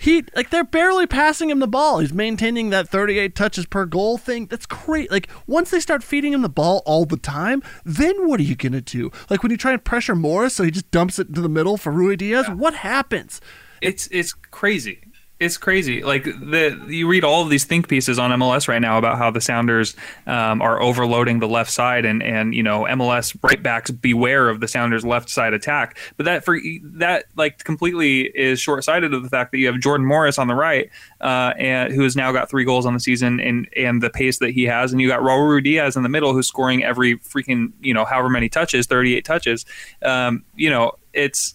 he 0.00 0.24
like 0.34 0.48
they're 0.48 0.64
barely 0.64 1.06
passing 1.06 1.50
him 1.50 1.58
the 1.58 1.68
ball. 1.68 1.98
He's 1.98 2.12
maintaining 2.12 2.70
that 2.70 2.88
38 2.88 3.34
touches 3.34 3.66
per 3.66 3.84
goal 3.84 4.16
thing. 4.16 4.46
That's 4.46 4.64
great. 4.64 5.10
Like 5.10 5.28
once 5.46 5.70
they 5.70 5.78
start 5.78 6.02
feeding 6.02 6.32
him 6.32 6.40
the 6.40 6.48
ball 6.48 6.82
all 6.86 7.04
the 7.04 7.18
time, 7.18 7.62
then 7.84 8.26
what 8.26 8.40
are 8.40 8.44
you 8.44 8.56
gonna 8.56 8.80
do? 8.80 9.10
Like 9.28 9.42
when 9.42 9.50
you 9.52 9.58
try 9.58 9.72
and 9.72 9.84
pressure 9.84 10.16
Morris, 10.16 10.54
so 10.54 10.64
he 10.64 10.70
just 10.70 10.90
dumps 10.90 11.18
it 11.18 11.28
into 11.28 11.42
the 11.42 11.50
middle 11.50 11.76
for 11.76 11.92
Ruidíaz. 11.92 12.48
Yeah. 12.48 12.54
What 12.54 12.74
happens? 12.76 13.42
It's 13.82 14.08
it's 14.10 14.32
crazy 14.32 15.00
it's 15.40 15.56
crazy. 15.56 16.02
Like 16.02 16.24
the 16.24 16.78
you 16.86 17.08
read 17.08 17.24
all 17.24 17.42
of 17.42 17.48
these 17.48 17.64
think 17.64 17.88
pieces 17.88 18.18
on 18.18 18.30
MLS 18.38 18.68
right 18.68 18.78
now 18.78 18.98
about 18.98 19.16
how 19.16 19.30
the 19.30 19.40
Sounders 19.40 19.96
um, 20.26 20.60
are 20.60 20.82
overloading 20.82 21.38
the 21.38 21.48
left 21.48 21.70
side, 21.70 22.04
and 22.04 22.22
and 22.22 22.54
you 22.54 22.62
know 22.62 22.82
MLS 22.82 23.34
right 23.42 23.60
backs 23.60 23.90
beware 23.90 24.50
of 24.50 24.60
the 24.60 24.68
Sounders 24.68 25.02
left 25.02 25.30
side 25.30 25.54
attack. 25.54 25.98
But 26.18 26.26
that 26.26 26.44
for 26.44 26.60
that 26.82 27.24
like 27.36 27.64
completely 27.64 28.24
is 28.24 28.60
short 28.60 28.84
sighted 28.84 29.14
of 29.14 29.22
the 29.22 29.30
fact 29.30 29.52
that 29.52 29.58
you 29.58 29.66
have 29.68 29.80
Jordan 29.80 30.06
Morris 30.06 30.38
on 30.38 30.46
the 30.46 30.54
right, 30.54 30.90
uh, 31.22 31.54
and 31.56 31.90
who 31.90 32.02
has 32.02 32.14
now 32.14 32.32
got 32.32 32.50
three 32.50 32.66
goals 32.66 32.84
on 32.84 32.92
the 32.92 33.00
season, 33.00 33.40
and 33.40 33.66
and 33.74 34.02
the 34.02 34.10
pace 34.10 34.40
that 34.40 34.50
he 34.50 34.64
has, 34.64 34.92
and 34.92 35.00
you 35.00 35.08
got 35.08 35.20
Raul 35.20 35.38
Ruidíaz 35.38 35.96
in 35.96 36.02
the 36.02 36.10
middle 36.10 36.34
who's 36.34 36.48
scoring 36.48 36.84
every 36.84 37.16
freaking 37.18 37.72
you 37.80 37.94
know 37.94 38.04
however 38.04 38.28
many 38.28 38.50
touches, 38.50 38.86
thirty 38.86 39.16
eight 39.16 39.24
touches. 39.24 39.64
Um, 40.02 40.44
you 40.54 40.68
know 40.68 40.98
it's. 41.14 41.54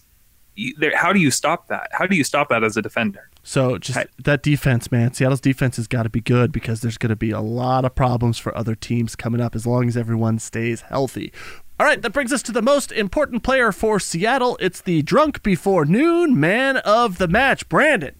How 0.94 1.12
do 1.12 1.20
you 1.20 1.30
stop 1.30 1.68
that? 1.68 1.90
How 1.92 2.06
do 2.06 2.16
you 2.16 2.24
stop 2.24 2.48
that 2.48 2.64
as 2.64 2.78
a 2.78 2.82
defender? 2.82 3.28
So 3.46 3.78
just 3.78 3.96
I, 3.96 4.06
that 4.24 4.42
defense, 4.42 4.90
man. 4.90 5.14
Seattle's 5.14 5.40
defense 5.40 5.76
has 5.76 5.86
got 5.86 6.02
to 6.02 6.08
be 6.08 6.20
good 6.20 6.50
because 6.50 6.80
there's 6.80 6.98
going 6.98 7.10
to 7.10 7.16
be 7.16 7.30
a 7.30 7.40
lot 7.40 7.84
of 7.84 7.94
problems 7.94 8.38
for 8.38 8.54
other 8.58 8.74
teams 8.74 9.14
coming 9.14 9.40
up 9.40 9.54
as 9.54 9.64
long 9.64 9.86
as 9.86 9.96
everyone 9.96 10.40
stays 10.40 10.80
healthy. 10.80 11.32
All 11.78 11.86
right, 11.86 12.02
that 12.02 12.10
brings 12.10 12.32
us 12.32 12.42
to 12.42 12.52
the 12.52 12.60
most 12.60 12.90
important 12.90 13.44
player 13.44 13.70
for 13.70 14.00
Seattle. 14.00 14.58
It's 14.60 14.80
the 14.80 15.02
drunk 15.02 15.44
before 15.44 15.84
noon 15.84 16.40
man 16.40 16.78
of 16.78 17.18
the 17.18 17.28
match, 17.28 17.68
Brandon. 17.68 18.16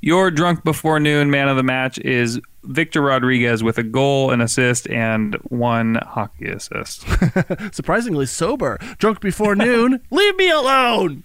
Your 0.00 0.30
drunk 0.30 0.62
before 0.62 1.00
noon 1.00 1.28
man 1.28 1.48
of 1.48 1.56
the 1.56 1.64
match 1.64 1.98
is 1.98 2.40
Victor 2.62 3.02
Rodriguez 3.02 3.64
with 3.64 3.78
a 3.78 3.82
goal, 3.82 4.30
an 4.30 4.40
assist, 4.40 4.88
and 4.88 5.34
one 5.46 5.96
hockey 6.06 6.46
assist. 6.46 7.04
Surprisingly 7.72 8.26
sober. 8.26 8.78
Drunk 8.98 9.20
before 9.20 9.56
noon. 9.56 10.00
Leave 10.12 10.36
me 10.36 10.50
alone 10.50 11.24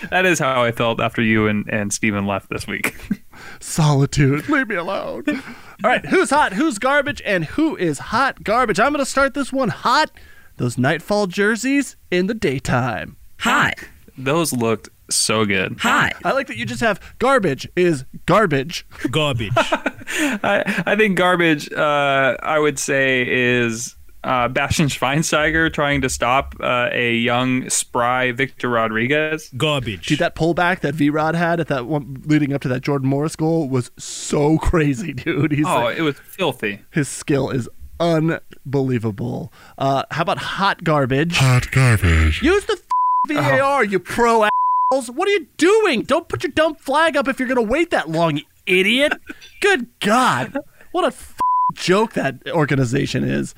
that 0.10 0.26
is 0.26 0.38
how 0.38 0.62
I 0.62 0.72
felt 0.72 1.00
after 1.00 1.22
you 1.22 1.46
and, 1.46 1.68
and 1.68 1.92
Steven 1.92 2.26
left 2.26 2.50
this 2.50 2.66
week. 2.66 2.96
Solitude. 3.60 4.48
Leave 4.48 4.68
me 4.68 4.76
alone. 4.76 5.24
All 5.28 5.90
right, 5.90 6.04
who's 6.06 6.30
hot, 6.30 6.52
who's 6.52 6.78
garbage, 6.78 7.22
and 7.24 7.44
who 7.44 7.76
is 7.76 7.98
hot 7.98 8.44
garbage? 8.44 8.78
I'm 8.80 8.92
going 8.92 9.04
to 9.04 9.10
start 9.10 9.34
this 9.34 9.52
one 9.52 9.68
hot. 9.70 10.10
Those 10.56 10.78
nightfall 10.78 11.26
jerseys 11.26 11.96
in 12.10 12.26
the 12.26 12.34
daytime. 12.34 13.16
Hot. 13.40 13.74
Those 14.16 14.52
looked 14.52 14.88
so 15.10 15.44
good. 15.44 15.78
Hot. 15.80 16.14
I 16.24 16.32
like 16.32 16.46
that 16.46 16.56
you 16.56 16.64
just 16.64 16.80
have 16.80 17.00
garbage 17.18 17.68
is 17.76 18.04
garbage. 18.26 18.86
Garbage. 19.10 19.52
I, 19.56 20.82
I 20.86 20.96
think 20.96 21.16
garbage, 21.16 21.72
uh, 21.72 22.36
I 22.42 22.58
would 22.58 22.78
say, 22.78 23.26
is 23.28 23.96
uh, 24.24 24.48
Bastian 24.48 24.88
Schweinsteiger 24.88 25.72
trying 25.72 26.00
to 26.00 26.08
stop 26.08 26.54
uh, 26.60 26.88
a 26.92 27.14
young, 27.14 27.68
spry 27.68 28.32
Victor 28.32 28.70
Rodriguez. 28.70 29.50
Garbage. 29.56 30.06
Dude, 30.06 30.18
that 30.18 30.34
pullback 30.34 30.80
that 30.80 30.94
V 30.94 31.10
Rod 31.10 31.34
had 31.34 31.60
at 31.60 31.68
that 31.68 31.86
one 31.86 32.22
leading 32.24 32.52
up 32.52 32.62
to 32.62 32.68
that 32.68 32.80
Jordan 32.80 33.08
Morris 33.08 33.36
goal 33.36 33.68
was 33.68 33.90
so 33.98 34.58
crazy, 34.62 35.12
dude. 35.12 35.52
He's 35.52 35.66
oh, 35.66 35.84
like, 35.84 35.98
it 35.98 36.02
was 36.02 36.18
filthy. 36.18 36.80
His 36.90 37.08
skill 37.08 37.50
is 37.50 37.68
unbelievable. 38.00 39.52
Uh, 39.76 40.04
how 40.10 40.22
about 40.22 40.38
hot 40.38 40.82
garbage? 40.82 41.36
Hot 41.36 41.70
garbage. 41.70 42.42
Use 42.42 42.64
the 42.64 42.72
f- 42.72 43.36
VAR, 43.36 43.60
oh. 43.62 43.80
you 43.82 43.98
pro 43.98 44.48
assholes. 44.90 45.10
What 45.10 45.28
are 45.28 45.32
you 45.32 45.46
doing? 45.58 46.02
Don't 46.02 46.28
put 46.28 46.42
your 46.42 46.52
dumb 46.52 46.74
flag 46.76 47.16
up 47.16 47.28
if 47.28 47.38
you're 47.38 47.48
going 47.48 47.64
to 47.64 47.70
wait 47.70 47.90
that 47.90 48.08
long, 48.08 48.38
you 48.38 48.44
idiot. 48.66 49.12
Good 49.60 49.88
God. 50.00 50.58
What 50.92 51.04
a 51.04 51.08
f- 51.08 51.38
joke 51.74 52.14
that 52.14 52.36
organization 52.48 53.24
is. 53.24 53.54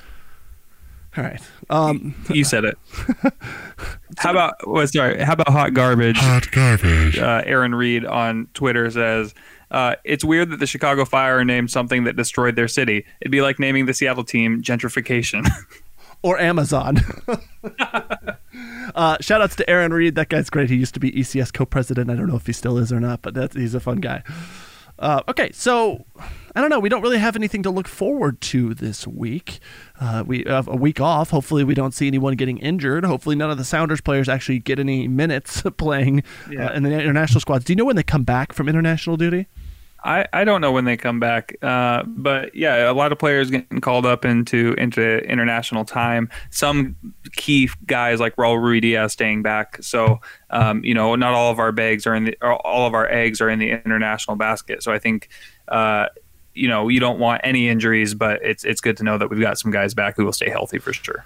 All 1.17 1.25
right. 1.25 1.41
Um, 1.71 2.15
you 2.29 2.45
said 2.45 2.65
it. 2.65 2.79
how 4.19 4.31
about 4.31 4.55
well, 4.67 4.87
sorry? 4.87 5.21
How 5.23 5.33
about 5.33 5.49
hot 5.49 5.73
garbage? 5.75 6.19
Hot 6.19 6.51
garbage. 6.51 7.19
Uh, 7.19 7.43
Aaron 7.45 7.75
Reed 7.75 8.05
on 8.05 8.49
Twitter 8.55 8.91
says 8.91 9.35
uh, 9.71 9.97
it's 10.05 10.25
weird 10.25 10.51
that 10.51 10.59
the 10.59 10.67
Chicago 10.67 11.05
Fire 11.05 11.45
named 11.45 11.71
something 11.71 12.05
that 12.05 12.17
destroyed 12.17 12.57
their 12.57 12.69
city. 12.69 13.05
It'd 13.21 13.33
be 13.33 13.41
like 13.41 13.59
naming 13.59 13.87
the 13.87 13.95
Seattle 13.95 14.25
team 14.25 14.63
gentrification. 14.63 15.49
or 16.23 16.39
Amazon. 16.39 16.99
uh, 18.95 19.17
shout 19.21 19.41
outs 19.41 19.57
to 19.57 19.69
Aaron 19.69 19.93
Reed. 19.93 20.15
That 20.15 20.29
guy's 20.29 20.51
great. 20.51 20.71
He 20.71 20.77
used 20.77 20.95
to 20.95 21.01
be 21.01 21.13
ECS 21.13 21.53
co-president. 21.53 22.11
I 22.11 22.15
don't 22.15 22.29
know 22.29 22.37
if 22.37 22.47
he 22.47 22.53
still 22.53 22.79
is 22.79 22.93
or 22.93 23.01
not, 23.01 23.23
but 23.23 23.53
he's 23.55 23.75
a 23.75 23.81
fun 23.81 23.99
guy. 24.01 24.23
Uh, 24.99 25.23
okay, 25.29 25.51
so 25.53 26.07
I 26.55 26.61
don't 26.61 26.71
know. 26.71 26.81
We 26.81 26.89
don't 26.89 27.03
really 27.03 27.19
have 27.19 27.37
anything 27.37 27.63
to 27.65 27.71
look 27.71 27.87
forward 27.87 28.41
to 28.43 28.73
this 28.73 29.07
week. 29.07 29.59
Uh, 30.01 30.25
we 30.27 30.45
have 30.47 30.69
a 30.69 30.77
week 30.77 31.01
off. 31.01 31.31
Hopefully, 31.31 31.65
we 31.65 31.75
don't 31.75 31.93
see 31.93 32.07
anyone 32.07 32.35
getting 32.35 32.59
injured. 32.59 33.05
Hopefully, 33.05 33.37
none 33.37 33.51
of 33.51 33.59
the 33.59 33.65
Sounders 33.65 34.01
players 34.01 34.29
actually 34.29 34.59
get 34.61 34.79
any 34.79 35.07
minutes 35.07 35.63
playing 35.77 36.21
uh, 36.21 36.51
yeah. 36.51 36.67
uh, 36.69 36.75
in 36.75 36.83
the 36.83 36.93
international 36.93 37.41
squads. 37.41 37.65
Do 37.65 37.73
you 37.73 37.77
know 37.77 37.85
when 37.85 37.97
they 37.97 38.03
come 38.03 38.25
back 38.25 38.53
from 38.53 38.69
international 38.69 39.17
duty? 39.17 39.49
I, 40.07 40.25
I 40.33 40.45
don't 40.45 40.61
know 40.61 40.71
when 40.71 40.85
they 40.85 40.97
come 40.97 41.19
back, 41.19 41.57
uh, 41.63 42.05
but 42.07 42.55
yeah, 42.55 42.89
a 42.89 42.95
lot 42.95 43.11
of 43.11 43.19
players 43.19 43.51
getting 43.51 43.81
called 43.81 44.07
up 44.07 44.25
into 44.25 44.73
into 44.79 45.19
international 45.29 45.85
time. 45.85 46.31
Some 46.51 46.95
key 47.33 47.69
guys 47.87 48.21
like 48.21 48.37
Raul 48.37 48.57
Ruidíaz 48.57 49.11
staying 49.11 49.43
back. 49.43 49.83
So 49.83 50.21
um, 50.51 50.85
you 50.85 50.95
know, 50.95 51.17
not 51.17 51.35
all 51.35 51.51
of 51.51 51.59
our 51.59 51.73
bags 51.73 52.07
are 52.07 52.15
in 52.15 52.25
the 52.25 52.37
all 52.41 52.87
of 52.87 52.95
our 52.95 53.11
eggs 53.11 53.41
are 53.41 53.51
in 53.51 53.59
the 53.59 53.71
international 53.71 54.37
basket. 54.37 54.85
So 54.85 54.93
I 54.93 55.01
think 55.01 55.29
uh, 55.67 56.07
you 56.55 56.69
know 56.69 56.87
you 56.87 57.01
don't 57.01 57.19
want 57.19 57.41
any 57.43 57.69
injuries, 57.69 58.15
but 58.15 58.41
it's 58.45 58.65
it's 58.65 58.81
good 58.81 58.97
to 58.99 59.03
know 59.03 59.19
that 59.19 59.29
we've 59.29 59.41
got 59.41 59.59
some 59.59 59.73
guys 59.73 59.93
back 59.93 60.17
who 60.17 60.25
will 60.25 60.33
stay 60.33 60.49
healthy 60.49 60.79
for 60.79 60.93
sure. 60.93 61.25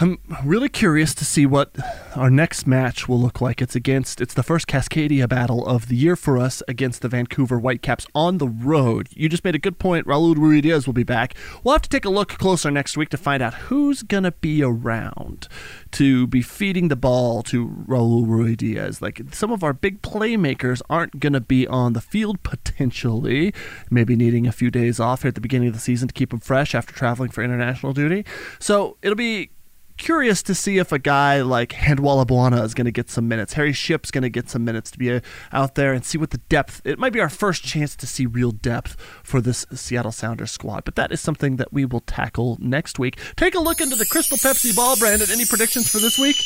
I'm 0.00 0.18
really 0.44 0.68
curious 0.68 1.12
to 1.16 1.24
see 1.24 1.44
what 1.44 1.74
our 2.14 2.30
next 2.30 2.68
match 2.68 3.08
will 3.08 3.20
look 3.20 3.40
like. 3.40 3.60
It's 3.60 3.74
against 3.74 4.20
it's 4.20 4.32
the 4.32 4.44
first 4.44 4.68
Cascadia 4.68 5.28
battle 5.28 5.66
of 5.66 5.88
the 5.88 5.96
year 5.96 6.14
for 6.14 6.38
us 6.38 6.62
against 6.68 7.02
the 7.02 7.08
Vancouver 7.08 7.58
Whitecaps 7.58 8.06
on 8.14 8.38
the 8.38 8.46
road. 8.46 9.08
You 9.10 9.28
just 9.28 9.42
made 9.42 9.56
a 9.56 9.58
good 9.58 9.80
point. 9.80 10.06
Raul 10.06 10.36
Ruidíaz 10.36 10.86
will 10.86 10.92
be 10.92 11.02
back. 11.02 11.34
We'll 11.64 11.74
have 11.74 11.82
to 11.82 11.88
take 11.88 12.04
a 12.04 12.10
look 12.10 12.28
closer 12.28 12.70
next 12.70 12.96
week 12.96 13.08
to 13.08 13.16
find 13.16 13.42
out 13.42 13.54
who's 13.54 14.04
gonna 14.04 14.30
be 14.30 14.62
around 14.62 15.48
to 15.90 16.28
be 16.28 16.42
feeding 16.42 16.86
the 16.86 16.94
ball 16.94 17.42
to 17.44 17.66
Raul 17.66 18.24
Ruidíaz. 18.24 19.02
Like 19.02 19.20
some 19.32 19.50
of 19.50 19.64
our 19.64 19.72
big 19.72 20.00
playmakers 20.02 20.80
aren't 20.88 21.18
gonna 21.18 21.40
be 21.40 21.66
on 21.66 21.94
the 21.94 22.00
field 22.00 22.44
potentially, 22.44 23.52
maybe 23.90 24.14
needing 24.14 24.46
a 24.46 24.52
few 24.52 24.70
days 24.70 25.00
off 25.00 25.22
here 25.22 25.30
at 25.30 25.34
the 25.34 25.40
beginning 25.40 25.66
of 25.66 25.74
the 25.74 25.80
season 25.80 26.06
to 26.06 26.14
keep 26.14 26.30
them 26.30 26.38
fresh 26.38 26.72
after 26.72 26.94
traveling 26.94 27.32
for 27.32 27.42
international 27.42 27.92
duty. 27.92 28.24
So 28.60 28.96
it'll 29.02 29.16
be 29.16 29.50
curious 29.98 30.42
to 30.44 30.54
see 30.54 30.78
if 30.78 30.92
a 30.92 30.98
guy 30.98 31.42
like 31.42 31.70
Handwalla 31.70 32.26
Bwana 32.26 32.62
is 32.64 32.72
going 32.72 32.86
to 32.86 32.90
get 32.90 33.10
some 33.10 33.28
minutes. 33.28 33.52
Harry 33.54 33.72
Shipp's 33.72 34.10
going 34.10 34.22
to 34.22 34.30
get 34.30 34.48
some 34.48 34.64
minutes 34.64 34.90
to 34.92 34.98
be 34.98 35.12
uh, 35.12 35.20
out 35.52 35.74
there 35.74 35.92
and 35.92 36.04
see 36.04 36.16
what 36.16 36.30
the 36.30 36.38
depth. 36.38 36.80
It 36.84 36.98
might 36.98 37.12
be 37.12 37.20
our 37.20 37.28
first 37.28 37.64
chance 37.64 37.94
to 37.96 38.06
see 38.06 38.24
real 38.24 38.52
depth 38.52 38.96
for 39.22 39.40
this 39.40 39.66
Seattle 39.74 40.12
Sounders 40.12 40.50
squad, 40.50 40.84
but 40.84 40.94
that 40.94 41.12
is 41.12 41.20
something 41.20 41.56
that 41.56 41.72
we 41.72 41.84
will 41.84 42.00
tackle 42.00 42.56
next 42.60 42.98
week. 42.98 43.18
Take 43.36 43.54
a 43.54 43.60
look 43.60 43.80
into 43.80 43.96
the 43.96 44.06
Crystal 44.06 44.38
Pepsi 44.38 44.74
ball 44.74 44.96
branded. 44.96 45.30
Any 45.30 45.44
predictions 45.44 45.90
for 45.90 45.98
this 45.98 46.18
week? 46.18 46.36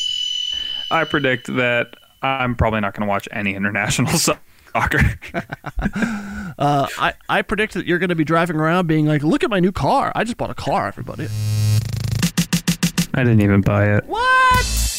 I 0.91 1.05
predict 1.05 1.47
that 1.55 1.95
I'm 2.23 2.55
probably 2.57 2.81
not 2.81 2.95
going 2.95 3.07
to 3.07 3.11
watch 3.11 3.29
any 3.31 3.55
international 3.55 4.13
soccer. 4.19 4.39
uh, 6.59 6.87
I, 6.99 7.15
I 7.29 7.43
predict 7.43 7.75
that 7.75 7.87
you're 7.87 7.99
going 7.99 8.09
to 8.09 8.15
be 8.15 8.25
driving 8.25 8.57
around 8.57 8.87
being 8.87 9.07
like, 9.07 9.23
look 9.23 9.45
at 9.45 9.51
my 9.51 9.61
new 9.61 9.73
car. 9.73 10.13
I 10.15 10.25
just 10.25 10.37
bought 10.37 10.51
a 10.51 10.55
car, 10.55 10.89
everybody. 10.89 11.29
I 13.15 13.25
didn't 13.25 13.43
even 13.43 13.61
buy 13.61 13.97
it. 13.97 14.05
What? 14.07 14.92